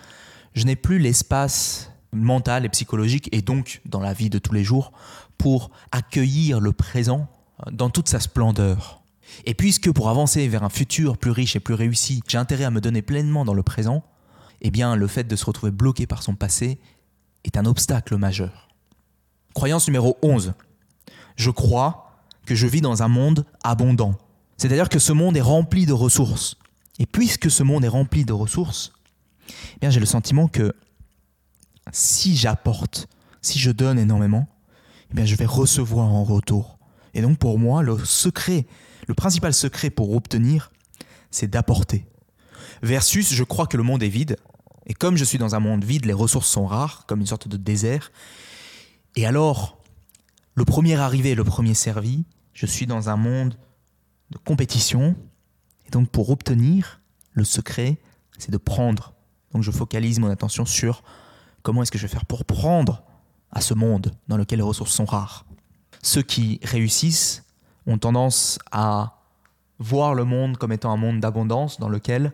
je 0.54 0.64
n'ai 0.64 0.76
plus 0.76 0.98
l'espace 0.98 1.92
mental 2.12 2.64
et 2.64 2.68
psychologique, 2.68 3.28
et 3.32 3.42
donc 3.42 3.80
dans 3.86 4.00
la 4.00 4.12
vie 4.12 4.30
de 4.30 4.38
tous 4.38 4.52
les 4.52 4.64
jours, 4.64 4.92
pour 5.38 5.70
accueillir 5.92 6.60
le 6.60 6.72
présent 6.72 7.28
dans 7.70 7.90
toute 7.90 8.08
sa 8.08 8.20
splendeur. 8.20 9.02
Et 9.46 9.54
puisque 9.54 9.90
pour 9.92 10.08
avancer 10.08 10.46
vers 10.48 10.62
un 10.62 10.68
futur 10.68 11.16
plus 11.16 11.30
riche 11.30 11.56
et 11.56 11.60
plus 11.60 11.74
réussi, 11.74 12.22
j'ai 12.28 12.38
intérêt 12.38 12.64
à 12.64 12.70
me 12.70 12.80
donner 12.80 13.02
pleinement 13.02 13.44
dans 13.44 13.54
le 13.54 13.62
présent, 13.62 14.02
eh 14.60 14.70
bien 14.70 14.96
le 14.96 15.06
fait 15.06 15.24
de 15.24 15.36
se 15.36 15.44
retrouver 15.44 15.72
bloqué 15.72 16.06
par 16.06 16.22
son 16.22 16.34
passé 16.34 16.78
est 17.44 17.56
un 17.56 17.66
obstacle 17.66 18.16
majeur. 18.16 18.71
Croyance 19.54 19.86
numéro 19.86 20.18
11. 20.22 20.54
Je 21.36 21.50
crois 21.50 22.12
que 22.46 22.54
je 22.54 22.66
vis 22.66 22.80
dans 22.80 23.02
un 23.02 23.08
monde 23.08 23.46
abondant. 23.62 24.16
C'est-à-dire 24.56 24.88
que 24.88 24.98
ce 24.98 25.12
monde 25.12 25.36
est 25.36 25.42
rempli 25.42 25.86
de 25.86 25.92
ressources. 25.92 26.56
Et 26.98 27.06
puisque 27.06 27.50
ce 27.50 27.62
monde 27.62 27.84
est 27.84 27.88
rempli 27.88 28.24
de 28.24 28.32
ressources, 28.32 28.92
eh 29.80 29.90
j'ai 29.90 30.00
le 30.00 30.06
sentiment 30.06 30.48
que 30.48 30.74
si 31.90 32.36
j'apporte, 32.36 33.08
si 33.40 33.58
je 33.58 33.70
donne 33.70 33.98
énormément, 33.98 34.46
eh 35.10 35.14
bien 35.14 35.24
je 35.24 35.34
vais 35.34 35.46
recevoir 35.46 36.12
en 36.12 36.24
retour. 36.24 36.78
Et 37.14 37.22
donc 37.22 37.38
pour 37.38 37.58
moi, 37.58 37.82
le 37.82 37.98
secret, 38.04 38.66
le 39.08 39.14
principal 39.14 39.52
secret 39.52 39.90
pour 39.90 40.14
obtenir, 40.14 40.70
c'est 41.30 41.48
d'apporter. 41.48 42.06
Versus, 42.82 43.32
je 43.32 43.44
crois 43.44 43.66
que 43.66 43.76
le 43.76 43.82
monde 43.82 44.02
est 44.02 44.08
vide. 44.08 44.36
Et 44.86 44.94
comme 44.94 45.16
je 45.16 45.24
suis 45.24 45.38
dans 45.38 45.54
un 45.54 45.60
monde 45.60 45.84
vide, 45.84 46.04
les 46.04 46.12
ressources 46.12 46.48
sont 46.48 46.66
rares, 46.66 47.04
comme 47.06 47.20
une 47.20 47.26
sorte 47.26 47.48
de 47.48 47.56
désert. 47.56 48.10
Et 49.16 49.26
alors, 49.26 49.78
le 50.54 50.64
premier 50.64 50.96
arrivé, 50.96 51.34
le 51.34 51.44
premier 51.44 51.74
servi, 51.74 52.24
je 52.52 52.66
suis 52.66 52.86
dans 52.86 53.08
un 53.08 53.16
monde 53.16 53.56
de 54.30 54.38
compétition. 54.38 55.16
Et 55.86 55.90
donc, 55.90 56.08
pour 56.10 56.30
obtenir 56.30 57.00
le 57.32 57.44
secret, 57.44 57.98
c'est 58.38 58.50
de 58.50 58.56
prendre. 58.56 59.14
Donc, 59.52 59.62
je 59.62 59.70
focalise 59.70 60.18
mon 60.18 60.30
attention 60.30 60.64
sur 60.64 61.02
comment 61.62 61.82
est-ce 61.82 61.92
que 61.92 61.98
je 61.98 62.06
vais 62.06 62.12
faire 62.12 62.26
pour 62.26 62.44
prendre 62.44 63.02
à 63.50 63.60
ce 63.60 63.74
monde 63.74 64.12
dans 64.28 64.36
lequel 64.36 64.58
les 64.58 64.64
ressources 64.64 64.92
sont 64.92 65.04
rares. 65.04 65.44
Ceux 66.02 66.22
qui 66.22 66.58
réussissent 66.62 67.44
ont 67.86 67.98
tendance 67.98 68.58
à 68.70 69.18
voir 69.78 70.14
le 70.14 70.24
monde 70.24 70.56
comme 70.56 70.72
étant 70.72 70.92
un 70.92 70.96
monde 70.96 71.20
d'abondance 71.20 71.78
dans 71.78 71.88
lequel, 71.88 72.32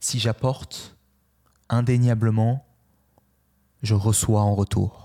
si 0.00 0.18
j'apporte, 0.18 0.96
indéniablement, 1.68 2.66
je 3.82 3.94
reçois 3.94 4.40
en 4.42 4.54
retour. 4.54 5.01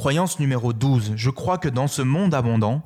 Croyance 0.00 0.38
numéro 0.38 0.72
12. 0.72 1.12
Je 1.16 1.28
crois 1.28 1.58
que 1.58 1.68
dans 1.68 1.86
ce 1.86 2.00
monde 2.00 2.32
abondant, 2.32 2.80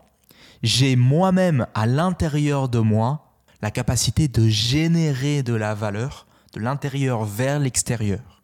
j'ai 0.64 0.96
moi-même 0.96 1.68
à 1.72 1.86
l'intérieur 1.86 2.68
de 2.68 2.80
moi 2.80 3.30
la 3.62 3.70
capacité 3.70 4.26
de 4.26 4.48
générer 4.48 5.44
de 5.44 5.54
la 5.54 5.74
valeur 5.76 6.26
de 6.54 6.58
l'intérieur 6.58 7.24
vers 7.24 7.60
l'extérieur. 7.60 8.42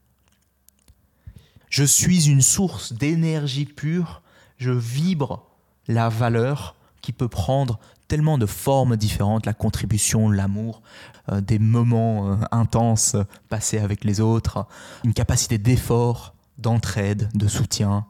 Je 1.68 1.82
suis 1.82 2.28
une 2.28 2.42
source 2.42 2.92
d'énergie 2.92 3.64
pure, 3.64 4.22
je 4.56 4.70
vibre 4.70 5.48
la 5.88 6.08
valeur 6.08 6.76
qui 7.02 7.10
peut 7.10 7.26
prendre 7.26 7.80
tellement 8.06 8.38
de 8.38 8.46
formes 8.46 8.96
différentes, 8.96 9.46
la 9.46 9.52
contribution, 9.52 10.30
l'amour, 10.30 10.80
euh, 11.32 11.40
des 11.40 11.58
moments 11.58 12.30
euh, 12.30 12.36
intenses 12.52 13.16
passés 13.48 13.80
avec 13.80 14.04
les 14.04 14.20
autres, 14.20 14.64
une 15.02 15.12
capacité 15.12 15.58
d'effort, 15.58 16.36
d'entraide, 16.56 17.30
de 17.34 17.48
soutien, 17.48 18.06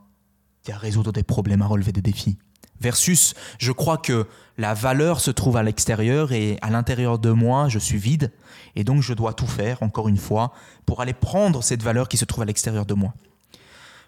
à 0.69 0.77
résoudre 0.77 1.13
des 1.13 1.23
problèmes, 1.23 1.63
à 1.63 1.67
relever 1.67 1.93
des 1.93 2.03
défis. 2.03 2.39
Versus, 2.81 3.35
je 3.59 3.73
crois 3.73 3.99
que 3.99 4.27
la 4.57 4.73
valeur 4.73 5.21
se 5.21 5.31
trouve 5.31 5.57
à 5.57 5.63
l'extérieur 5.63 6.33
et 6.33 6.59
à 6.63 6.71
l'intérieur 6.71 7.19
de 7.19 7.31
moi, 7.31 7.69
je 7.69 7.79
suis 7.79 7.99
vide, 7.99 8.33
et 8.75 8.85
donc 8.85 9.03
je 9.03 9.13
dois 9.13 9.35
tout 9.35 9.47
faire, 9.47 9.83
encore 9.83 10.09
une 10.09 10.17
fois, 10.17 10.53
pour 10.87 11.01
aller 11.01 11.13
prendre 11.13 11.63
cette 11.63 11.83
valeur 11.83 12.09
qui 12.09 12.17
se 12.17 12.25
trouve 12.25 12.43
à 12.43 12.47
l'extérieur 12.47 12.87
de 12.87 12.95
moi. 12.95 13.13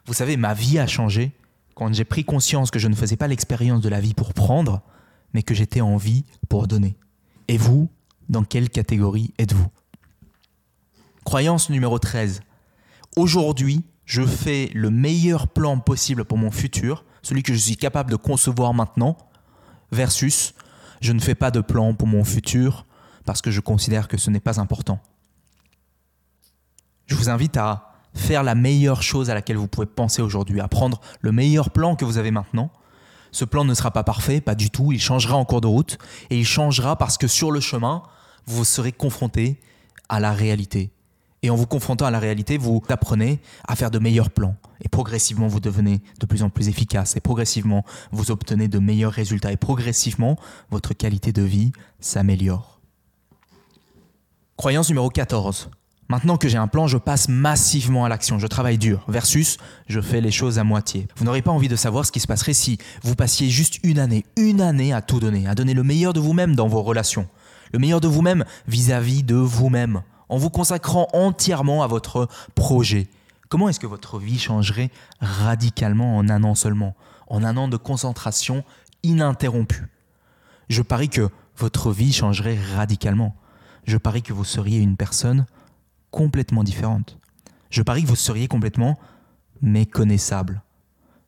Vous 0.07 0.15
savez, 0.15 0.37
ma 0.37 0.55
vie 0.55 0.79
a 0.79 0.87
changé 0.87 1.33
quand 1.75 1.93
j'ai 1.93 2.05
pris 2.05 2.25
conscience 2.25 2.71
que 2.71 2.79
je 2.79 2.89
ne 2.89 2.95
faisais 2.95 3.17
pas 3.17 3.29
l'expérience 3.29 3.81
de 3.81 3.89
la 3.89 4.01
vie 4.01 4.15
pour 4.15 4.35
prendre, 4.35 4.81
mais 5.35 5.43
que 5.43 5.55
j'étais 5.55 5.81
en 5.81 5.97
vie 5.97 6.25
pour 6.49 6.67
donner. 6.67 6.97
Et 7.49 7.59
vous, 7.59 7.91
dans 8.29 8.45
quelle 8.45 8.71
catégorie 8.71 9.35
êtes-vous? 9.39 9.69
Croyance 11.25 11.71
numéro 11.71 11.99
13. 11.99 12.41
Aujourd'hui, 13.17 13.85
je 14.13 14.27
fais 14.27 14.71
le 14.75 14.91
meilleur 14.91 15.49
plan 15.49 15.79
possible 15.79 16.27
pour 16.27 16.37
mon 16.37 16.51
futur, 16.51 17.07
celui 17.23 17.43
que 17.43 17.55
je 17.55 17.59
suis 17.59 17.79
capable 17.79 18.11
de 18.11 18.17
concevoir 18.17 18.75
maintenant, 18.75 19.17
versus 19.91 20.53
je 21.01 21.15
ne 21.15 21.19
fais 21.19 21.35
pas 21.35 21.51
de 21.51 21.63
plan 21.63 21.95
pour 21.95 22.07
mon 22.07 22.23
futur 22.23 22.85
parce 23.25 23.41
que 23.41 23.51
je 23.51 23.61
considère 23.61 24.09
que 24.09 24.19
ce 24.19 24.29
n'est 24.29 24.39
pas 24.39 24.61
important. 24.61 25.01
Je 27.07 27.15
vous 27.15 27.31
invite 27.31 27.57
à 27.57 27.95
faire 28.13 28.43
la 28.43 28.55
meilleure 28.55 29.03
chose 29.03 29.31
à 29.31 29.35
laquelle 29.35 29.57
vous 29.57 29.67
pouvez 29.67 29.87
penser 29.87 30.21
aujourd'hui, 30.21 30.61
à 30.61 30.69
prendre 30.69 31.01
le 31.23 31.33
meilleur 31.33 31.71
plan 31.71 31.97
que 31.97 32.05
vous 32.05 32.19
avez 32.19 32.31
maintenant. 32.31 32.71
Ce 33.31 33.47
plan 33.47 33.65
ne 33.65 33.73
sera 33.73 33.93
pas 33.93 34.05
parfait, 34.05 34.43
pas 34.43 34.55
du 34.55 34.69
tout, 34.69 34.93
il 34.93 35.01
changera 35.01 35.37
en 35.37 35.47
cours 35.47 35.63
de 35.63 35.69
route, 35.69 35.97
et 36.29 36.39
il 36.39 36.45
changera 36.45 36.97
parce 36.97 37.17
que 37.17 37.29
sur 37.29 37.51
le 37.51 37.61
chemin, 37.61 38.03
vous 38.45 38.67
serez 38.67 38.93
confronté 38.93 39.59
à 40.11 40.21
la 40.21 40.33
réalité. 40.33 40.93
Et 41.43 41.51
en 41.51 41.57
vous 41.57 41.67
confrontant 41.67 42.07
à 42.07 42.11
la 42.11 42.21
réalité, 42.21 42.57
vous 42.57 42.83
apprenez 42.89 43.41
à 43.67 43.75
faire 43.75 43.91
de 43.91 43.99
meilleurs 43.99 44.31
plans. 44.31 44.55
Et 44.81 44.89
progressivement, 44.89 45.49
vous 45.49 45.61
devenez 45.61 46.01
de 46.21 46.27
plus 46.27 46.43
en 46.43 46.51
plus 46.51 46.69
efficace. 46.69 47.17
Et 47.17 47.21
progressivement, 47.21 47.85
vous 48.13 48.31
obtenez 48.31 48.69
de 48.69 48.79
meilleurs 48.79 49.13
résultats. 49.13 49.51
Et 49.51 49.57
progressivement, 49.57 50.37
votre 50.71 50.95
qualité 50.95 51.33
de 51.33 51.43
vie 51.43 51.73
s'améliore. 52.01 52.81
Croyance 54.57 54.89
numéro 54.89 55.09
14. 55.09 55.71
Maintenant 56.09 56.37
que 56.37 56.47
j'ai 56.47 56.59
un 56.59 56.69
plan, 56.69 56.87
je 56.87 56.99
passe 56.99 57.29
massivement 57.29 58.05
à 58.05 58.09
l'action, 58.09 58.39
je 58.39 58.47
travaille 58.47 58.77
dur, 58.77 59.03
versus 59.09 59.57
je 59.89 60.01
fais 60.01 60.21
les 60.21 60.31
choses 60.31 60.59
à 60.59 60.65
moitié. 60.65 61.09
Vous 61.17 61.25
n'aurez 61.25 61.41
pas 61.41 61.51
envie 61.51 61.69
de 61.69 61.75
savoir 61.75 62.05
ce 62.05 62.13
qui 62.13 62.21
se 62.21 62.27
passerait 62.27 62.53
si 62.53 62.77
vous 63.03 63.15
passiez 63.15 63.49
juste 63.49 63.79
une 63.83 63.99
année, 63.99 64.27
une 64.37 64.61
année 64.61 64.93
à 64.93 65.01
tout 65.01 65.21
donner, 65.21 65.49
à 65.49 65.55
donner 65.55 65.73
le 65.73 65.83
meilleur 65.83 66.13
de 66.13 66.21
vous-même 66.21 66.55
dans 66.55 66.69
vos 66.69 66.83
relations, 66.83 67.29
le 67.73 67.79
meilleur 67.79 68.01
de 68.01 68.09
vous-même 68.09 68.45
vis-à-vis 68.69 69.23
de 69.23 69.37
vous-même, 69.37 70.03
en 70.33 70.39
vous 70.39 70.49
consacrant 70.49 71.09
entièrement 71.13 71.83
à 71.83 71.87
votre 71.87 72.27
projet. 72.55 73.07
Comment 73.51 73.69
est-ce 73.69 73.79
que 73.79 73.87
votre 73.87 74.19
vie 74.19 74.39
changerait 74.39 74.91
radicalement 75.21 76.17
en 76.17 76.27
un 76.31 76.43
an 76.43 76.55
seulement, 76.55 76.97
en 77.27 77.45
un 77.45 77.59
an 77.59 77.69
de 77.69 77.77
concentration 77.77 78.65
ininterrompue? 79.03 79.89
Je 80.71 80.81
parie 80.81 81.11
que 81.11 81.29
votre 81.59 81.93
vie 81.93 82.15
changerait 82.15 82.59
radicalement. 82.75 83.37
Je 83.85 83.99
parie 83.99 84.23
que 84.23 84.33
vous 84.33 84.45
seriez 84.45 84.79
une 84.79 84.97
personne 84.97 85.45
complètement 86.11 86.65
différente. 86.65 87.19
Je 87.69 87.83
parie 87.83 88.03
que 88.03 88.09
vous 88.09 88.17
seriez 88.17 88.49
complètement 88.49 88.99
méconnaissable. 89.61 90.63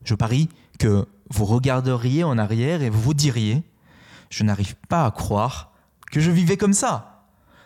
Je 0.03 0.15
parie 0.15 0.49
que 0.79 1.07
vous 1.29 1.45
regarderiez 1.45 2.25
en 2.25 2.39
arrière 2.39 2.81
et 2.81 2.89
vous 2.89 3.03
vous 3.03 3.15
diriez 3.15 3.65
Je 4.31 4.45
n'arrive 4.45 4.77
pas 4.89 5.05
à 5.05 5.11
croire 5.11 5.73
que 6.11 6.21
je 6.21 6.31
vivais 6.31 6.57
comme 6.57 6.73
ça. 6.73 7.14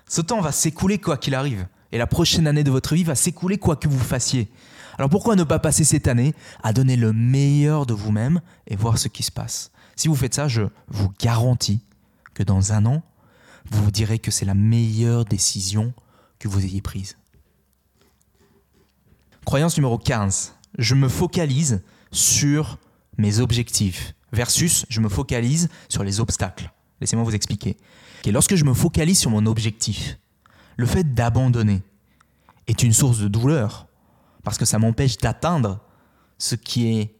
Ce 0.08 0.20
temps 0.20 0.40
va 0.40 0.52
s'écouler 0.52 0.98
quoi 0.98 1.16
qu'il 1.16 1.34
arrive. 1.34 1.66
Et 1.92 1.98
la 1.98 2.06
prochaine 2.06 2.46
année 2.46 2.64
de 2.64 2.70
votre 2.70 2.94
vie 2.94 3.04
va 3.04 3.14
s'écouler 3.14 3.58
quoi 3.58 3.76
que 3.76 3.88
vous 3.88 3.98
fassiez. 3.98 4.50
Alors 4.98 5.10
pourquoi 5.10 5.36
ne 5.36 5.44
pas 5.44 5.58
passer 5.58 5.84
cette 5.84 6.08
année 6.08 6.34
à 6.62 6.72
donner 6.72 6.96
le 6.96 7.12
meilleur 7.12 7.86
de 7.86 7.94
vous-même 7.94 8.40
et 8.66 8.76
voir 8.76 8.98
ce 8.98 9.08
qui 9.08 9.22
se 9.22 9.30
passe? 9.30 9.70
Si 9.96 10.08
vous 10.08 10.16
faites 10.16 10.34
ça, 10.34 10.48
je 10.48 10.62
vous 10.88 11.10
garantis 11.20 11.80
que 12.34 12.42
dans 12.42 12.72
un 12.72 12.84
an, 12.86 13.02
vous 13.70 13.84
vous 13.84 13.90
direz 13.90 14.18
que 14.18 14.30
c'est 14.30 14.44
la 14.44 14.54
meilleure 14.54 15.24
décision 15.24 15.92
que 16.38 16.48
vous 16.48 16.64
ayez 16.64 16.80
prise. 16.80 17.16
Croyance 19.44 19.76
numéro 19.76 19.98
15. 19.98 20.54
Je 20.78 20.94
me 20.94 21.08
focalise 21.08 21.82
sur 22.12 22.78
mes 23.18 23.40
objectifs 23.40 24.14
versus 24.32 24.84
je 24.88 25.00
me 25.00 25.08
focalise 25.08 25.68
sur 25.88 26.04
les 26.04 26.20
obstacles. 26.20 26.70
Laissez-moi 27.00 27.24
vous 27.24 27.34
expliquer. 27.34 27.76
Et 28.24 28.32
lorsque 28.32 28.54
je 28.54 28.64
me 28.64 28.74
focalise 28.74 29.18
sur 29.18 29.30
mon 29.30 29.46
objectif, 29.46 30.18
le 30.76 30.86
fait 30.86 31.14
d'abandonner 31.14 31.82
est 32.66 32.82
une 32.82 32.92
source 32.92 33.18
de 33.18 33.28
douleur 33.28 33.86
parce 34.44 34.58
que 34.58 34.64
ça 34.64 34.78
m'empêche 34.78 35.18
d'atteindre 35.18 35.80
ce 36.38 36.54
qui 36.54 36.88
est 36.88 37.16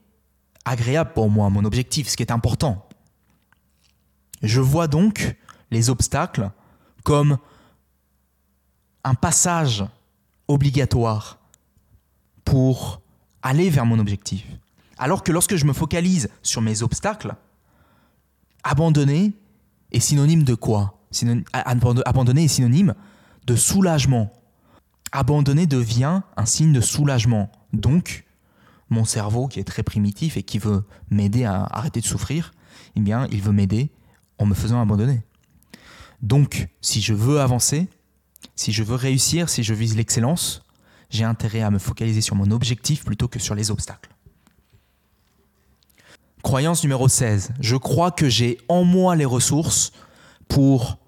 agréable 0.64 1.12
pour 1.14 1.30
moi, 1.30 1.50
mon 1.50 1.64
objectif, 1.64 2.08
ce 2.08 2.16
qui 2.16 2.22
est 2.22 2.32
important. 2.32 2.88
Je 4.42 4.60
vois 4.60 4.86
donc 4.86 5.36
les 5.70 5.90
obstacles 5.90 6.50
comme 7.04 7.38
un 9.04 9.14
passage 9.14 9.84
obligatoire 10.46 11.38
pour 12.44 13.00
aller 13.42 13.70
vers 13.70 13.86
mon 13.86 13.98
objectif. 13.98 14.46
Alors 14.96 15.22
que 15.22 15.32
lorsque 15.32 15.56
je 15.56 15.64
me 15.64 15.72
focalise 15.72 16.28
sur 16.42 16.60
mes 16.60 16.82
obstacles, 16.82 17.34
abandonner 18.64 19.32
est 19.92 20.00
synonyme 20.00 20.42
de 20.42 20.54
quoi 20.54 20.98
Abandonner 21.64 22.44
est 22.44 22.48
synonyme 22.48 22.94
de 23.46 23.56
soulagement. 23.56 24.32
Abandonner 25.12 25.66
devient 25.66 26.20
un 26.36 26.46
signe 26.46 26.72
de 26.72 26.80
soulagement. 26.80 27.50
Donc, 27.72 28.26
mon 28.90 29.04
cerveau 29.04 29.48
qui 29.48 29.60
est 29.60 29.64
très 29.64 29.82
primitif 29.82 30.36
et 30.36 30.42
qui 30.42 30.58
veut 30.58 30.84
m'aider 31.10 31.44
à 31.44 31.64
arrêter 31.64 32.00
de 32.00 32.06
souffrir, 32.06 32.52
eh 32.96 33.00
bien, 33.00 33.26
il 33.30 33.40
veut 33.40 33.52
m'aider 33.52 33.90
en 34.38 34.46
me 34.46 34.54
faisant 34.54 34.80
abandonner. 34.80 35.22
Donc, 36.20 36.68
si 36.80 37.00
je 37.00 37.14
veux 37.14 37.40
avancer, 37.40 37.88
si 38.54 38.72
je 38.72 38.82
veux 38.82 38.96
réussir, 38.96 39.48
si 39.48 39.62
je 39.62 39.72
vise 39.72 39.96
l'excellence, 39.96 40.62
j'ai 41.10 41.24
intérêt 41.24 41.62
à 41.62 41.70
me 41.70 41.78
focaliser 41.78 42.20
sur 42.20 42.36
mon 42.36 42.50
objectif 42.50 43.04
plutôt 43.04 43.28
que 43.28 43.38
sur 43.38 43.54
les 43.54 43.70
obstacles. 43.70 44.10
Croyance 46.42 46.84
numéro 46.84 47.08
16. 47.08 47.50
Je 47.60 47.76
crois 47.76 48.10
que 48.12 48.28
j'ai 48.28 48.58
en 48.68 48.84
moi 48.84 49.16
les 49.16 49.24
ressources 49.24 49.92
pour 50.46 50.98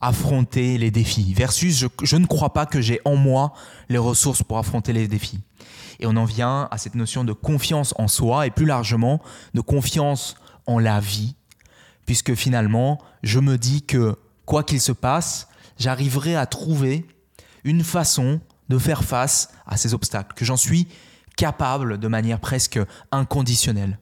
affronter 0.00 0.78
les 0.78 0.90
défis. 0.90 1.34
Versus, 1.34 1.86
je, 2.02 2.16
ne 2.16 2.26
crois 2.26 2.54
pas 2.54 2.64
que 2.64 2.80
j'ai 2.80 3.00
en 3.04 3.14
moi 3.14 3.52
les 3.90 3.98
ressources 3.98 4.42
pour 4.42 4.56
affronter 4.56 4.94
les 4.94 5.06
défis. 5.06 5.40
Et 5.98 6.06
on 6.06 6.16
en 6.16 6.24
vient 6.24 6.66
à 6.70 6.78
cette 6.78 6.94
notion 6.94 7.24
de 7.24 7.34
confiance 7.34 7.92
en 7.98 8.08
soi 8.08 8.46
et 8.46 8.50
plus 8.50 8.64
largement 8.64 9.20
de 9.52 9.60
confiance 9.60 10.34
en 10.66 10.78
la 10.78 10.98
vie, 10.98 11.36
puisque 12.06 12.34
finalement, 12.34 12.98
je 13.22 13.38
me 13.38 13.58
dis 13.58 13.82
que 13.82 14.16
quoi 14.46 14.64
qu'il 14.64 14.80
se 14.80 14.92
passe, 14.92 15.48
j'arriverai 15.78 16.36
à 16.36 16.46
trouver 16.46 17.06
une 17.64 17.84
façon 17.84 18.40
de 18.70 18.78
faire 18.78 19.04
face 19.04 19.50
à 19.66 19.76
ces 19.76 19.92
obstacles, 19.92 20.34
que 20.34 20.46
j'en 20.46 20.56
suis 20.56 20.88
capable 21.36 21.98
de 21.98 22.08
manière 22.08 22.40
presque 22.40 22.80
inconditionnelle. 23.12 23.98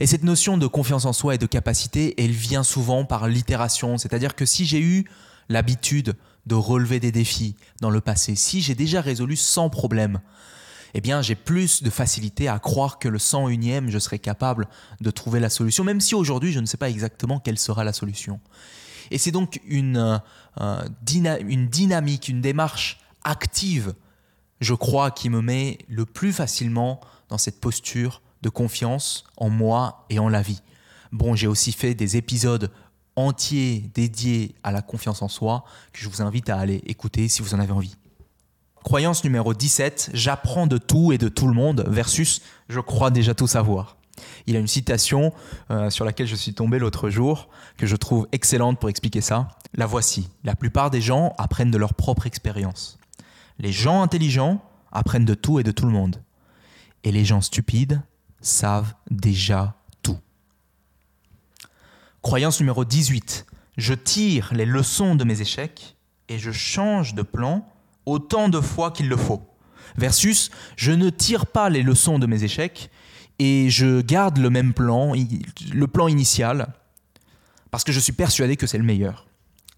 Et 0.00 0.06
cette 0.06 0.24
notion 0.24 0.58
de 0.58 0.66
confiance 0.66 1.06
en 1.06 1.12
soi 1.12 1.36
et 1.36 1.38
de 1.38 1.46
capacité, 1.46 2.14
elle 2.22 2.32
vient 2.32 2.62
souvent 2.62 3.04
par 3.04 3.28
l'itération, 3.28 3.96
c'est-à-dire 3.96 4.34
que 4.34 4.44
si 4.44 4.66
j'ai 4.66 4.80
eu 4.80 5.08
l'habitude 5.48 6.14
de 6.46 6.54
relever 6.54 7.00
des 7.00 7.12
défis 7.12 7.56
dans 7.80 7.90
le 7.90 8.00
passé, 8.00 8.36
si 8.36 8.60
j'ai 8.60 8.74
déjà 8.74 9.00
résolu 9.00 9.36
sans 9.36 9.70
problème, 9.70 10.20
eh 10.94 11.00
bien 11.00 11.22
j'ai 11.22 11.34
plus 11.34 11.82
de 11.82 11.90
facilité 11.90 12.48
à 12.48 12.58
croire 12.58 12.98
que 12.98 13.08
le 13.08 13.18
101e, 13.18 13.88
je 13.88 13.98
serai 13.98 14.18
capable 14.18 14.68
de 15.00 15.10
trouver 15.10 15.40
la 15.40 15.50
solution, 15.50 15.82
même 15.82 16.00
si 16.00 16.14
aujourd'hui 16.14 16.52
je 16.52 16.60
ne 16.60 16.66
sais 16.66 16.76
pas 16.76 16.90
exactement 16.90 17.40
quelle 17.40 17.58
sera 17.58 17.82
la 17.84 17.92
solution. 17.92 18.40
Et 19.10 19.18
c'est 19.18 19.30
donc 19.30 19.60
une, 19.66 20.20
euh, 20.60 20.88
une 21.46 21.68
dynamique, 21.68 22.28
une 22.28 22.40
démarche 22.40 23.00
active, 23.24 23.94
je 24.60 24.74
crois, 24.74 25.10
qui 25.10 25.30
me 25.30 25.40
met 25.40 25.78
le 25.88 26.06
plus 26.06 26.32
facilement 26.32 27.00
dans 27.28 27.38
cette 27.38 27.60
posture 27.60 28.22
de 28.46 28.50
confiance 28.50 29.24
en 29.36 29.50
moi 29.50 30.06
et 30.08 30.20
en 30.20 30.28
la 30.28 30.40
vie. 30.40 30.62
Bon, 31.10 31.34
j'ai 31.34 31.48
aussi 31.48 31.72
fait 31.72 31.94
des 31.94 32.16
épisodes 32.16 32.70
entiers 33.16 33.90
dédiés 33.92 34.54
à 34.62 34.70
la 34.70 34.82
confiance 34.82 35.20
en 35.20 35.26
soi 35.26 35.64
que 35.92 35.98
je 35.98 36.08
vous 36.08 36.22
invite 36.22 36.48
à 36.48 36.56
aller 36.56 36.80
écouter 36.86 37.26
si 37.26 37.42
vous 37.42 37.54
en 37.54 37.58
avez 37.58 37.72
envie. 37.72 37.96
Croyance 38.84 39.24
numéro 39.24 39.52
17, 39.52 40.10
j'apprends 40.14 40.68
de 40.68 40.78
tout 40.78 41.10
et 41.10 41.18
de 41.18 41.26
tout 41.26 41.48
le 41.48 41.54
monde 41.54 41.84
versus 41.88 42.40
je 42.68 42.78
crois 42.78 43.10
déjà 43.10 43.34
tout 43.34 43.48
savoir. 43.48 43.96
Il 44.46 44.54
a 44.54 44.60
une 44.60 44.68
citation 44.68 45.32
euh, 45.72 45.90
sur 45.90 46.04
laquelle 46.04 46.28
je 46.28 46.36
suis 46.36 46.54
tombé 46.54 46.78
l'autre 46.78 47.10
jour 47.10 47.48
que 47.76 47.86
je 47.86 47.96
trouve 47.96 48.28
excellente 48.30 48.78
pour 48.78 48.88
expliquer 48.88 49.22
ça. 49.22 49.48
La 49.74 49.86
voici. 49.86 50.28
La 50.44 50.54
plupart 50.54 50.90
des 50.90 51.00
gens 51.00 51.34
apprennent 51.36 51.72
de 51.72 51.78
leur 51.78 51.94
propre 51.94 52.28
expérience. 52.28 52.96
Les 53.58 53.72
gens 53.72 54.02
intelligents 54.02 54.62
apprennent 54.92 55.24
de 55.24 55.34
tout 55.34 55.58
et 55.58 55.64
de 55.64 55.72
tout 55.72 55.86
le 55.86 55.92
monde. 55.92 56.22
Et 57.02 57.10
les 57.10 57.24
gens 57.24 57.40
stupides 57.40 58.00
savent 58.46 58.94
déjà 59.10 59.74
tout. 60.02 60.18
Croyance 62.22 62.60
numéro 62.60 62.84
18. 62.84 63.46
Je 63.76 63.94
tire 63.94 64.54
les 64.54 64.64
leçons 64.64 65.14
de 65.14 65.24
mes 65.24 65.40
échecs 65.40 65.96
et 66.28 66.38
je 66.38 66.50
change 66.50 67.14
de 67.14 67.22
plan 67.22 67.68
autant 68.06 68.48
de 68.48 68.60
fois 68.60 68.90
qu'il 68.90 69.08
le 69.08 69.16
faut. 69.16 69.42
Versus, 69.96 70.50
je 70.76 70.92
ne 70.92 71.10
tire 71.10 71.46
pas 71.46 71.68
les 71.68 71.82
leçons 71.82 72.18
de 72.18 72.26
mes 72.26 72.44
échecs 72.44 72.90
et 73.38 73.68
je 73.68 74.00
garde 74.00 74.38
le 74.38 74.50
même 74.50 74.72
plan, 74.72 75.12
le 75.14 75.86
plan 75.86 76.08
initial, 76.08 76.72
parce 77.70 77.84
que 77.84 77.92
je 77.92 78.00
suis 78.00 78.12
persuadé 78.12 78.56
que 78.56 78.66
c'est 78.66 78.78
le 78.78 78.84
meilleur. 78.84 79.26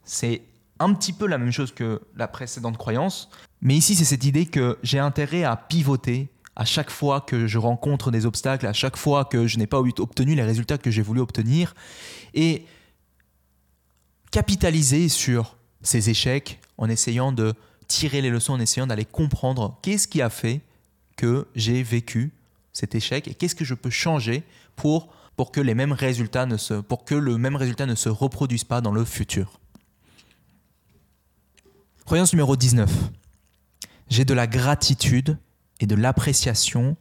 C'est 0.04 0.42
un 0.78 0.92
petit 0.94 1.12
peu 1.12 1.26
la 1.26 1.38
même 1.38 1.50
chose 1.50 1.72
que 1.72 2.00
la 2.16 2.28
précédente 2.28 2.76
croyance, 2.76 3.30
mais 3.60 3.74
ici 3.74 3.94
c'est 3.94 4.04
cette 4.04 4.24
idée 4.24 4.46
que 4.46 4.78
j'ai 4.82 4.98
intérêt 4.98 5.44
à 5.44 5.56
pivoter 5.56 6.28
à 6.58 6.64
chaque 6.64 6.90
fois 6.90 7.20
que 7.20 7.46
je 7.46 7.56
rencontre 7.56 8.10
des 8.10 8.26
obstacles, 8.26 8.66
à 8.66 8.72
chaque 8.72 8.96
fois 8.96 9.24
que 9.24 9.46
je 9.46 9.58
n'ai 9.58 9.68
pas 9.68 9.78
obtenu 9.78 10.34
les 10.34 10.42
résultats 10.42 10.76
que 10.76 10.90
j'ai 10.90 11.02
voulu 11.02 11.20
obtenir, 11.20 11.74
et 12.34 12.66
capitaliser 14.32 15.08
sur 15.08 15.56
ces 15.82 16.10
échecs 16.10 16.60
en 16.76 16.88
essayant 16.88 17.30
de 17.30 17.54
tirer 17.86 18.20
les 18.20 18.28
leçons 18.28 18.54
en 18.54 18.60
essayant 18.60 18.88
d'aller 18.88 19.04
comprendre 19.04 19.78
qu'est-ce 19.82 20.08
qui 20.08 20.20
a 20.20 20.30
fait 20.30 20.60
que 21.16 21.46
j'ai 21.54 21.84
vécu 21.84 22.32
cet 22.72 22.96
échec 22.96 23.28
et 23.28 23.34
qu'est-ce 23.34 23.54
que 23.54 23.64
je 23.64 23.74
peux 23.74 23.88
changer 23.88 24.42
pour, 24.74 25.08
pour, 25.36 25.52
que 25.52 25.60
les 25.60 25.74
mêmes 25.74 25.92
résultats 25.92 26.44
ne 26.44 26.56
se, 26.56 26.74
pour 26.74 27.04
que 27.04 27.14
le 27.14 27.38
même 27.38 27.54
résultat 27.54 27.86
ne 27.86 27.94
se 27.94 28.08
reproduise 28.08 28.64
pas 28.64 28.80
dans 28.80 28.92
le 28.92 29.04
futur. 29.04 29.60
Croyance 32.04 32.32
numéro 32.32 32.56
19. 32.56 32.90
J'ai 34.10 34.24
de 34.24 34.34
la 34.34 34.48
gratitude 34.48 35.38
et 35.80 35.86
de 35.86 35.94
l'appréciation 35.94 36.96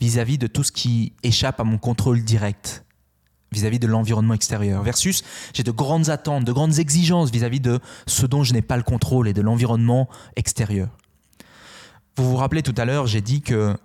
vis-à-vis 0.00 0.38
de 0.38 0.46
tout 0.46 0.64
ce 0.64 0.72
qui 0.72 1.12
échappe 1.22 1.60
à 1.60 1.64
mon 1.64 1.78
contrôle 1.78 2.24
direct 2.24 2.84
vis-à-vis 3.52 3.78
de 3.78 3.86
l'environnement 3.86 4.34
extérieur, 4.34 4.82
versus 4.82 5.22
j'ai 5.52 5.62
de 5.62 5.70
grandes 5.70 6.08
attentes, 6.08 6.44
de 6.44 6.52
grandes 6.52 6.78
exigences 6.78 7.30
vis-à-vis 7.30 7.60
de 7.60 7.80
ce 8.06 8.26
dont 8.26 8.42
je 8.42 8.54
n'ai 8.54 8.62
pas 8.62 8.78
le 8.78 8.82
contrôle 8.82 9.28
et 9.28 9.34
de 9.34 9.42
l'environnement 9.42 10.08
extérieur. 10.36 10.88
Vous 12.16 12.28
vous 12.28 12.36
rappelez 12.36 12.62
tout 12.62 12.74
à 12.76 12.84
l'heure, 12.84 13.06
j'ai 13.06 13.20
dit 13.20 13.42
que 13.42 13.76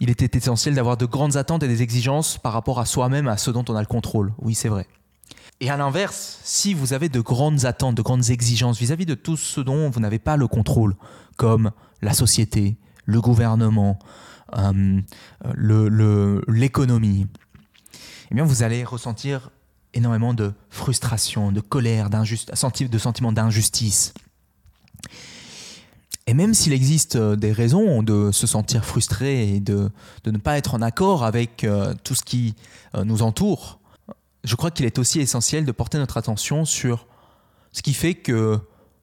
il 0.00 0.10
était 0.10 0.36
essentiel 0.36 0.74
d'avoir 0.74 0.96
de 0.96 1.06
grandes 1.06 1.36
attentes 1.36 1.62
et 1.62 1.68
des 1.68 1.80
exigences 1.80 2.36
par 2.36 2.52
rapport 2.52 2.80
à 2.80 2.86
soi-même, 2.86 3.28
à 3.28 3.36
ce 3.36 3.52
dont 3.52 3.64
on 3.68 3.76
a 3.76 3.80
le 3.80 3.86
contrôle. 3.86 4.32
Oui, 4.40 4.54
c'est 4.54 4.68
vrai. 4.68 4.88
Et 5.60 5.70
à 5.70 5.76
l'inverse, 5.76 6.40
si 6.42 6.74
vous 6.74 6.92
avez 6.92 7.08
de 7.08 7.20
grandes 7.20 7.66
attentes, 7.66 7.94
de 7.94 8.02
grandes 8.02 8.30
exigences 8.30 8.78
vis-à-vis 8.80 9.06
de 9.06 9.14
tout 9.14 9.36
ce 9.36 9.60
dont 9.60 9.90
vous 9.90 10.00
n'avez 10.00 10.18
pas 10.18 10.36
le 10.36 10.48
contrôle, 10.48 10.96
comme 11.36 11.70
la 12.00 12.14
société, 12.14 12.76
le 13.04 13.20
gouvernement, 13.20 13.98
euh, 14.58 15.00
l'économie, 16.48 17.26
eh 18.30 18.34
bien 18.34 18.44
vous 18.44 18.62
allez 18.62 18.84
ressentir 18.84 19.50
énormément 19.94 20.34
de 20.34 20.52
frustration, 20.70 21.52
de 21.52 21.60
colère, 21.60 22.10
de 22.10 22.98
sentiments 22.98 23.32
d'injustice. 23.32 24.14
Et 26.26 26.34
même 26.34 26.54
s'il 26.54 26.72
existe 26.72 27.16
euh, 27.16 27.34
des 27.34 27.52
raisons 27.52 28.02
de 28.02 28.30
se 28.30 28.46
sentir 28.46 28.84
frustré 28.84 29.54
et 29.54 29.60
de, 29.60 29.90
ne 30.24 30.38
pas 30.38 30.56
être 30.56 30.74
en 30.74 30.82
accord 30.82 31.24
avec 31.24 31.64
euh, 31.64 31.94
tout 32.04 32.14
ce 32.14 32.22
qui 32.22 32.54
nous 33.04 33.22
entoure, 33.22 33.80
je 34.44 34.54
crois 34.54 34.70
qu'il 34.70 34.84
est 34.84 34.98
aussi 34.98 35.20
essentiel 35.20 35.64
de 35.64 35.72
porter 35.72 35.98
notre 35.98 36.18
attention 36.18 36.64
sur 36.64 37.06
ce 37.72 37.80
qui 37.80 37.94
fait 37.94 38.14
que 38.14 38.60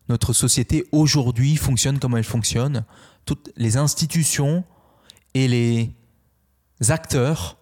notre 0.09 0.33
société 0.33 0.85
aujourd'hui 0.91 1.55
fonctionne 1.55 1.99
comme 1.99 2.17
elle 2.17 2.23
fonctionne, 2.23 2.83
toutes 3.29 3.51
les 3.57 3.77
institutions 3.77 4.63
et 5.35 5.47
les 5.47 5.93
acteurs 6.89 7.59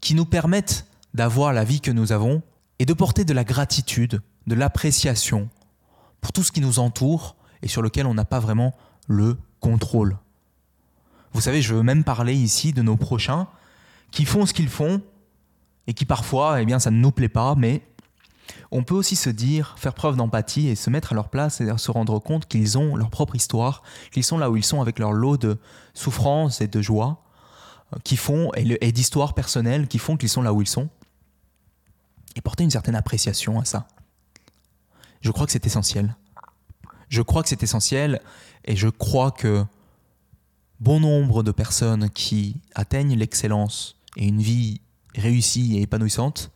qui 0.00 0.14
nous 0.14 0.26
permettent 0.26 0.86
d'avoir 1.12 1.52
la 1.52 1.64
vie 1.64 1.80
que 1.80 1.90
nous 1.90 2.12
avons 2.12 2.40
et 2.78 2.84
de 2.84 2.92
porter 2.92 3.24
de 3.24 3.32
la 3.32 3.42
gratitude, 3.42 4.22
de 4.46 4.54
l'appréciation 4.54 5.48
pour 6.20 6.32
tout 6.32 6.44
ce 6.44 6.52
qui 6.52 6.60
nous 6.60 6.78
entoure 6.78 7.34
et 7.62 7.66
sur 7.66 7.82
lequel 7.82 8.06
on 8.06 8.14
n'a 8.14 8.24
pas 8.24 8.38
vraiment 8.38 8.76
le 9.08 9.36
contrôle. 9.58 10.16
Vous 11.32 11.40
savez, 11.40 11.62
je 11.62 11.74
veux 11.74 11.82
même 11.82 12.04
parler 12.04 12.34
ici 12.36 12.72
de 12.72 12.82
nos 12.82 12.96
prochains 12.96 13.48
qui 14.12 14.24
font 14.24 14.46
ce 14.46 14.54
qu'ils 14.54 14.68
font 14.68 15.02
et 15.88 15.94
qui 15.94 16.04
parfois, 16.04 16.62
eh 16.62 16.64
bien, 16.64 16.78
ça 16.78 16.92
ne 16.92 17.00
nous 17.00 17.10
plaît 17.10 17.28
pas, 17.28 17.56
mais 17.56 17.82
on 18.70 18.82
peut 18.82 18.94
aussi 18.94 19.16
se 19.16 19.30
dire, 19.30 19.74
faire 19.78 19.94
preuve 19.94 20.16
d'empathie 20.16 20.68
et 20.68 20.74
se 20.74 20.90
mettre 20.90 21.12
à 21.12 21.14
leur 21.14 21.28
place 21.28 21.60
et 21.60 21.78
se 21.78 21.90
rendre 21.90 22.18
compte 22.18 22.46
qu'ils 22.46 22.78
ont 22.78 22.96
leur 22.96 23.10
propre 23.10 23.36
histoire, 23.36 23.82
qu'ils 24.12 24.24
sont 24.24 24.38
là 24.38 24.50
où 24.50 24.56
ils 24.56 24.64
sont 24.64 24.80
avec 24.80 24.98
leur 24.98 25.12
lot 25.12 25.36
de 25.36 25.58
souffrance 25.94 26.60
et 26.60 26.66
de 26.66 26.80
joie, 26.80 27.22
euh, 27.94 27.98
qui 28.04 28.16
font, 28.16 28.50
et 28.54 28.92
d'histoires 28.92 29.34
personnelles 29.34 29.88
qui 29.88 29.98
font 29.98 30.16
qu'ils 30.16 30.28
sont 30.28 30.42
là 30.42 30.52
où 30.52 30.62
ils 30.62 30.68
sont 30.68 30.88
et 32.36 32.40
porter 32.40 32.64
une 32.64 32.70
certaine 32.70 32.94
appréciation 32.94 33.58
à 33.58 33.64
ça. 33.64 33.88
Je 35.20 35.30
crois 35.30 35.46
que 35.46 35.52
c'est 35.52 35.66
essentiel. 35.66 36.16
Je 37.08 37.22
crois 37.22 37.42
que 37.42 37.48
c'est 37.48 37.62
essentiel 37.62 38.20
et 38.64 38.76
je 38.76 38.88
crois 38.88 39.30
que 39.30 39.64
bon 40.78 41.00
nombre 41.00 41.42
de 41.42 41.50
personnes 41.50 42.10
qui 42.10 42.60
atteignent 42.74 43.16
l'excellence 43.16 43.96
et 44.16 44.26
une 44.26 44.40
vie 44.40 44.80
réussie 45.14 45.78
et 45.78 45.82
épanouissante 45.82 46.52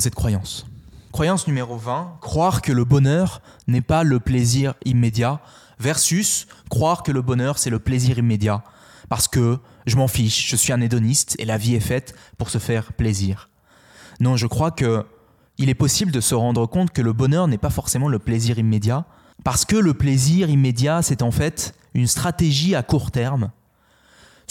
cette 0.00 0.14
croyance. 0.14 0.66
Croyance 1.12 1.46
numéro 1.46 1.76
20, 1.76 2.18
croire 2.20 2.62
que 2.62 2.72
le 2.72 2.84
bonheur 2.84 3.42
n'est 3.66 3.82
pas 3.82 4.02
le 4.02 4.18
plaisir 4.18 4.74
immédiat 4.84 5.40
versus 5.78 6.46
croire 6.70 7.02
que 7.02 7.12
le 7.12 7.22
bonheur 7.22 7.58
c'est 7.58 7.70
le 7.70 7.78
plaisir 7.78 8.18
immédiat 8.18 8.62
parce 9.08 9.28
que 9.28 9.58
je 9.84 9.96
m'en 9.96 10.08
fiche, 10.08 10.48
je 10.48 10.56
suis 10.56 10.72
un 10.72 10.80
hédoniste 10.80 11.36
et 11.38 11.44
la 11.44 11.58
vie 11.58 11.74
est 11.74 11.80
faite 11.80 12.14
pour 12.38 12.48
se 12.48 12.56
faire 12.56 12.94
plaisir. 12.94 13.50
Non, 14.20 14.36
je 14.36 14.46
crois 14.46 14.70
que 14.70 15.04
il 15.58 15.68
est 15.68 15.74
possible 15.74 16.12
de 16.12 16.20
se 16.20 16.34
rendre 16.34 16.66
compte 16.66 16.92
que 16.92 17.02
le 17.02 17.12
bonheur 17.12 17.46
n'est 17.46 17.58
pas 17.58 17.70
forcément 17.70 18.08
le 18.08 18.18
plaisir 18.18 18.58
immédiat, 18.58 19.04
parce 19.44 19.64
que 19.64 19.76
le 19.76 19.94
plaisir 19.94 20.48
immédiat, 20.48 21.02
c'est 21.02 21.22
en 21.22 21.30
fait 21.30 21.74
une 21.94 22.06
stratégie 22.06 22.74
à 22.74 22.82
court 22.82 23.10
terme, 23.10 23.50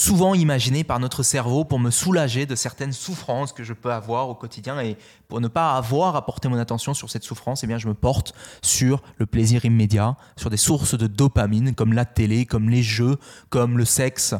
souvent 0.01 0.33
imaginée 0.33 0.83
par 0.83 0.99
notre 0.99 1.21
cerveau 1.21 1.63
pour 1.63 1.79
me 1.79 1.91
soulager 1.91 2.47
de 2.47 2.55
certaines 2.55 2.91
souffrances 2.91 3.53
que 3.53 3.63
je 3.63 3.73
peux 3.73 3.93
avoir 3.93 4.29
au 4.29 4.35
quotidien 4.35 4.79
et 4.81 4.97
pour 5.27 5.41
ne 5.41 5.47
pas 5.47 5.75
avoir 5.75 6.15
à 6.15 6.25
porter 6.25 6.49
mon 6.49 6.57
attention 6.57 6.95
sur 6.95 7.11
cette 7.11 7.23
souffrance, 7.23 7.63
eh 7.63 7.67
bien 7.67 7.77
je 7.77 7.87
me 7.87 7.93
porte 7.93 8.33
sur 8.63 9.03
le 9.17 9.27
plaisir 9.27 9.63
immédiat, 9.63 10.17
sur 10.37 10.49
des 10.49 10.57
sources 10.57 10.97
de 10.97 11.05
dopamine 11.05 11.75
comme 11.75 11.93
la 11.93 12.05
télé, 12.05 12.47
comme 12.47 12.67
les 12.67 12.81
jeux, 12.81 13.17
comme 13.49 13.77
le 13.77 13.85
sexe, 13.85 14.33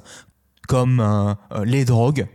comme 0.68 1.00
euh, 1.00 1.36
euh, 1.52 1.64
les 1.64 1.86
drogues. 1.86 2.28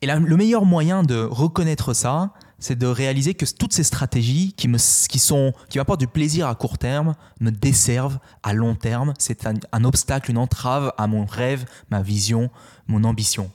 Et 0.00 0.06
le 0.06 0.36
meilleur 0.36 0.64
moyen 0.64 1.02
de 1.02 1.22
reconnaître 1.24 1.92
ça, 1.92 2.32
c'est 2.58 2.76
de 2.76 2.86
réaliser 2.86 3.34
que 3.34 3.44
toutes 3.44 3.72
ces 3.72 3.84
stratégies 3.84 4.52
qui 4.54 4.68
me, 4.68 4.78
qui 5.08 5.18
sont, 5.18 5.52
qui 5.68 5.78
m'apportent 5.78 6.00
du 6.00 6.08
plaisir 6.08 6.48
à 6.48 6.54
court 6.54 6.78
terme, 6.78 7.14
me 7.40 7.50
desservent 7.50 8.18
à 8.42 8.54
long 8.54 8.74
terme. 8.74 9.12
C'est 9.18 9.46
un, 9.46 9.84
obstacle, 9.84 10.30
une 10.30 10.38
entrave 10.38 10.92
à 10.96 11.06
mon 11.06 11.26
rêve, 11.26 11.66
ma 11.90 12.02
vision, 12.02 12.50
mon 12.86 13.04
ambition. 13.04 13.50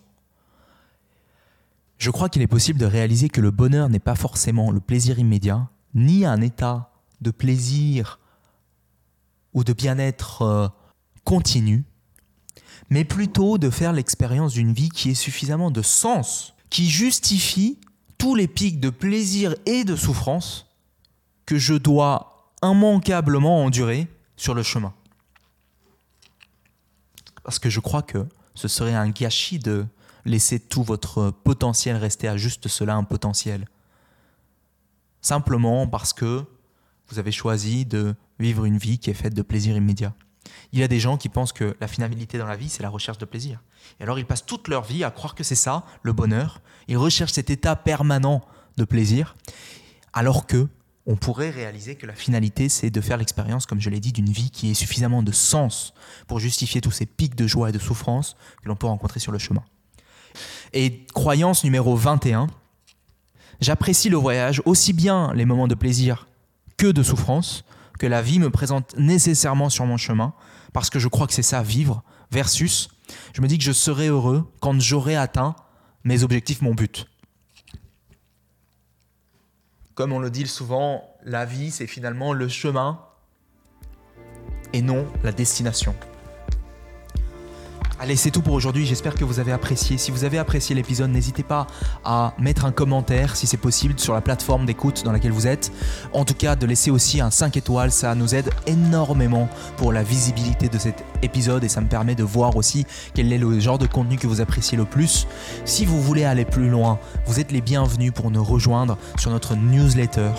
Je 1.98 2.12
crois 2.12 2.30
qu'il 2.30 2.42
est 2.42 2.48
possible 2.48 2.80
de 2.80 2.86
réaliser 2.86 3.30
que 3.30 3.42
le 3.42 3.52
bonheur 3.52 3.90
n'est 3.90 4.00
pas 4.00 4.16
forcément 4.16 4.72
le 4.72 4.80
plaisir 4.80 5.20
immédiat, 5.20 5.70
ni 5.94 6.26
un 6.26 6.42
état 6.42 6.92
de 7.22 7.32
plaisir 7.32 8.20
ou 9.54 9.64
de 9.64 9.74
bien-être 9.74 10.42
euh, 10.44 10.68
continu, 11.24 11.84
mais 12.90 13.04
plutôt 13.04 13.58
de 13.58 13.70
faire 13.70 13.94
l'expérience 13.94 14.54
d'une 14.54 14.74
vie 14.74 14.90
qui 14.90 15.12
ait 15.12 15.16
suffisamment 15.16 15.72
de 15.72 15.82
sens, 15.82 16.54
qui 16.70 16.90
justifie 16.90 17.78
tous 18.22 18.36
les 18.36 18.48
pics 18.48 18.80
de 18.80 18.92
plaisir 18.92 19.56
et 19.66 19.84
de 19.84 19.96
souffrance 19.96 20.68
que 21.48 21.58
je 21.58 21.74
dois 21.74 22.54
immanquablement 22.62 23.64
endurer 23.66 24.08
sur 24.38 24.54
le 24.54 24.62
chemin. 24.62 24.94
Parce 27.44 27.58
que 27.58 27.72
je 27.72 27.80
crois 27.80 28.04
que 28.04 28.28
ce 28.54 28.68
serait 28.68 28.94
un 28.94 29.10
gâchis 29.10 29.58
de 29.58 29.88
laisser 30.24 30.60
tout 30.60 30.84
votre 30.84 31.32
potentiel 31.32 31.96
rester 31.96 32.28
à 32.28 32.38
juste 32.38 32.68
cela, 32.68 32.94
un 32.94 33.04
potentiel. 33.04 33.68
Simplement 35.22 35.88
parce 35.88 36.14
que 36.14 36.46
vous 37.08 37.18
avez 37.18 37.32
choisi 37.32 37.88
de 37.88 38.14
vivre 38.38 38.66
une 38.66 38.78
vie 38.78 39.00
qui 39.00 39.10
est 39.10 39.16
faite 39.16 39.34
de 39.34 39.42
plaisir 39.42 39.76
immédiat. 39.76 40.14
Il 40.74 40.80
y 40.80 40.84
a 40.84 40.88
des 40.88 41.00
gens 41.00 41.18
qui 41.18 41.30
pensent 41.30 41.54
que 41.54 41.76
la 41.80 41.88
finalité 41.88 42.38
dans 42.38 42.48
la 42.48 42.56
vie, 42.56 42.70
c'est 42.70 42.84
la 42.84 42.90
recherche 42.90 43.18
de 43.18 43.26
plaisir. 43.26 43.62
Et 44.00 44.04
alors 44.04 44.20
ils 44.20 44.26
passent 44.26 44.46
toute 44.46 44.68
leur 44.68 44.84
vie 44.84 45.04
à 45.04 45.12
croire 45.12 45.36
que 45.36 45.44
c'est 45.44 45.56
ça, 45.56 45.86
le 46.02 46.14
bonheur. 46.14 46.62
Ils 46.88 46.98
recherchent 46.98 47.34
cet 47.34 47.50
état 47.50 47.76
permanent 47.76 48.42
de 48.78 48.84
plaisir, 48.84 49.36
alors 50.14 50.48
que 50.48 50.68
on 51.08 51.16
pourrait 51.16 51.50
réaliser 51.50 51.96
que 51.96 52.06
la 52.06 52.14
finalité, 52.14 52.70
c'est 52.70 52.92
de 52.92 53.02
faire 53.02 53.18
l'expérience, 53.18 53.66
comme 53.66 53.82
je 53.82 53.90
l'ai 53.90 54.00
dit, 54.00 54.12
d'une 54.12 54.30
vie 54.30 54.52
qui 54.52 54.70
ait 54.70 54.76
suffisamment 54.76 55.24
de 55.24 55.32
sens 55.32 55.94
pour 56.28 56.40
justifier 56.40 56.80
tous 56.80 56.92
ces 56.92 57.08
pics 57.08 57.36
de 57.36 57.48
joie 57.48 57.70
et 57.70 57.72
de 57.72 57.80
souffrance 57.80 58.36
que 58.62 58.70
l'on 58.70 58.76
peut 58.76 58.88
rencontrer 58.88 59.20
sur 59.20 59.32
le 59.32 59.40
chemin. 59.40 59.64
Et 60.74 61.06
croyance 61.14 61.64
numéro 61.64 61.96
21, 61.96 62.48
j'apprécie 63.60 64.10
le 64.10 64.18
voyage, 64.18 64.62
aussi 64.66 64.94
bien 64.94 65.34
les 65.34 65.46
moments 65.46 65.68
de 65.68 65.76
plaisir 65.76 66.28
que 66.78 66.88
de 66.88 67.04
souffrance, 67.04 67.66
que 68.02 68.08
la 68.08 68.24
vie 68.24 68.40
me 68.40 68.50
présente 68.50 68.98
nécessairement 68.98 69.70
sur 69.70 69.86
mon 69.86 69.96
chemin, 69.96 70.34
parce 70.74 70.90
que 70.90 70.98
je 70.98 71.08
crois 71.08 71.28
que 71.28 71.34
c'est 71.34 71.44
ça, 71.44 71.62
vivre, 71.62 72.02
versus, 72.32 72.90
je 73.32 73.44
me 73.44 73.48
dis 73.48 73.60
que 73.60 73.64
je 73.64 73.72
serai 73.72 74.08
heureux 74.08 74.52
quand 74.60 74.82
j'aurai 74.82 75.16
atteint 75.16 75.56
mes 76.04 76.24
objectifs, 76.24 76.64
mon 76.64 76.74
but. 76.74 77.06
Comme 79.94 80.14
on 80.14 80.20
le 80.20 80.32
dit 80.32 80.48
souvent, 80.48 81.04
la 81.24 81.46
vie, 81.46 81.70
c'est 81.70 81.86
finalement 81.86 82.34
le 82.34 82.48
chemin 82.48 83.00
et 84.74 84.82
non 84.82 85.06
la 85.24 85.32
destination. 85.32 85.94
Allez, 88.04 88.16
c'est 88.16 88.32
tout 88.32 88.42
pour 88.42 88.56
aujourd'hui. 88.56 88.88
J'espère 88.88 89.14
que 89.14 89.24
vous 89.24 89.40
avez 89.40 89.52
apprécié. 89.52 90.00
Si 90.00 90.10
vous 90.10 90.24
avez 90.24 90.40
apprécié 90.40 90.74
l'épisode, 90.74 91.12
n'hésitez 91.12 91.44
pas 91.44 91.68
à 92.04 92.34
mettre 92.40 92.66
un 92.66 92.72
commentaire 92.72 93.36
si 93.36 93.46
c'est 93.46 93.58
possible 93.58 94.00
sur 94.00 94.16
la 94.16 94.22
plateforme 94.22 94.66
d'écoute 94.66 95.04
dans 95.06 95.12
laquelle 95.12 95.34
vous 95.34 95.46
êtes. 95.46 95.72
En 96.12 96.26
tout 96.26 96.34
cas, 96.34 96.56
de 96.56 96.66
laisser 96.66 96.90
aussi 96.90 97.22
un 97.22 97.30
5 97.30 97.58
étoiles, 97.58 97.92
ça 97.92 98.16
nous 98.16 98.34
aide 98.34 98.50
énormément 98.66 99.48
pour 99.78 99.94
la 99.94 100.02
visibilité 100.02 100.68
de 100.68 100.80
cet 100.80 101.04
épisode 101.22 101.64
et 101.64 101.70
ça 101.70 101.80
me 101.80 101.88
permet 101.88 102.16
de 102.16 102.24
voir 102.24 102.56
aussi 102.56 102.88
quel 103.14 103.32
est 103.32 103.38
le 103.38 103.60
genre 103.60 103.78
de 103.78 103.86
contenu 103.86 104.18
que 104.18 104.26
vous 104.26 104.42
appréciez 104.42 104.80
le 104.80 104.86
plus. 104.86 105.28
Si 105.66 105.86
vous 105.86 106.02
voulez 106.02 106.24
aller 106.24 106.46
plus 106.46 106.72
loin, 106.72 106.98
vous 107.28 107.40
êtes 107.40 107.52
les 107.52 107.62
bienvenus 107.62 108.14
pour 108.14 108.32
nous 108.32 108.44
rejoindre 108.44 108.98
sur 109.20 109.30
notre 109.30 109.56
newsletter 109.56 110.32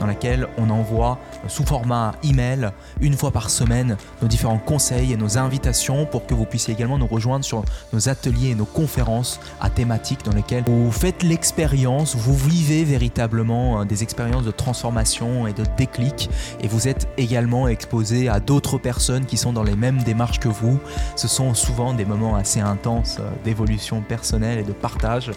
dans 0.00 0.06
laquelle 0.06 0.48
on 0.58 0.68
envoie 0.68 1.18
sous 1.48 1.64
format 1.64 2.12
email 2.22 2.72
une 3.00 3.16
fois 3.16 3.30
par 3.30 3.48
semaine 3.48 3.96
nos 4.20 4.28
différents 4.28 4.58
conseils 4.58 5.14
et 5.14 5.16
nos 5.16 5.38
invitations 5.38 6.04
pour 6.04 6.26
que 6.26 6.34
vous 6.34 6.44
puissiez 6.44 6.74
également 6.74 6.98
nous 6.98 7.05
rejoindre 7.06 7.44
sur 7.44 7.64
nos 7.92 8.08
ateliers 8.08 8.50
et 8.50 8.54
nos 8.54 8.64
conférences 8.64 9.40
à 9.60 9.70
thématiques 9.70 10.24
dans 10.24 10.34
lesquelles 10.34 10.64
vous 10.66 10.90
faites 10.90 11.22
l'expérience, 11.22 12.14
vous 12.14 12.36
vivez 12.36 12.84
véritablement 12.84 13.80
euh, 13.80 13.84
des 13.84 14.02
expériences 14.02 14.44
de 14.44 14.50
transformation 14.50 15.46
et 15.46 15.52
de 15.52 15.64
déclic 15.76 16.30
et 16.60 16.68
vous 16.68 16.88
êtes 16.88 17.08
également 17.16 17.68
exposé 17.68 18.28
à 18.28 18.40
d'autres 18.40 18.78
personnes 18.78 19.26
qui 19.26 19.36
sont 19.36 19.52
dans 19.52 19.62
les 19.62 19.76
mêmes 19.76 20.02
démarches 20.02 20.40
que 20.40 20.48
vous. 20.48 20.78
Ce 21.16 21.28
sont 21.28 21.54
souvent 21.54 21.94
des 21.94 22.04
moments 22.04 22.36
assez 22.36 22.60
intenses 22.60 23.18
euh, 23.20 23.30
d'évolution 23.44 24.02
personnelle 24.02 24.58
et 24.58 24.64
de 24.64 24.72
partage. 24.72 25.30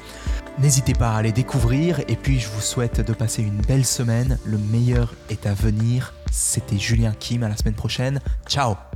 N'hésitez 0.60 0.94
pas 0.94 1.12
à 1.12 1.18
aller 1.18 1.32
découvrir 1.32 2.02
et 2.08 2.16
puis 2.16 2.40
je 2.40 2.50
vous 2.50 2.62
souhaite 2.62 3.00
de 3.00 3.14
passer 3.14 3.42
une 3.42 3.62
belle 3.62 3.86
semaine. 3.86 4.38
Le 4.46 4.58
meilleur 4.58 5.14
est 5.30 5.46
à 5.46 5.54
venir. 5.54 6.14
C'était 6.32 6.78
Julien 6.78 7.14
Kim 7.18 7.44
à 7.44 7.50
la 7.50 7.56
semaine 7.56 7.76
prochaine. 7.76 8.20
Ciao 8.48 8.89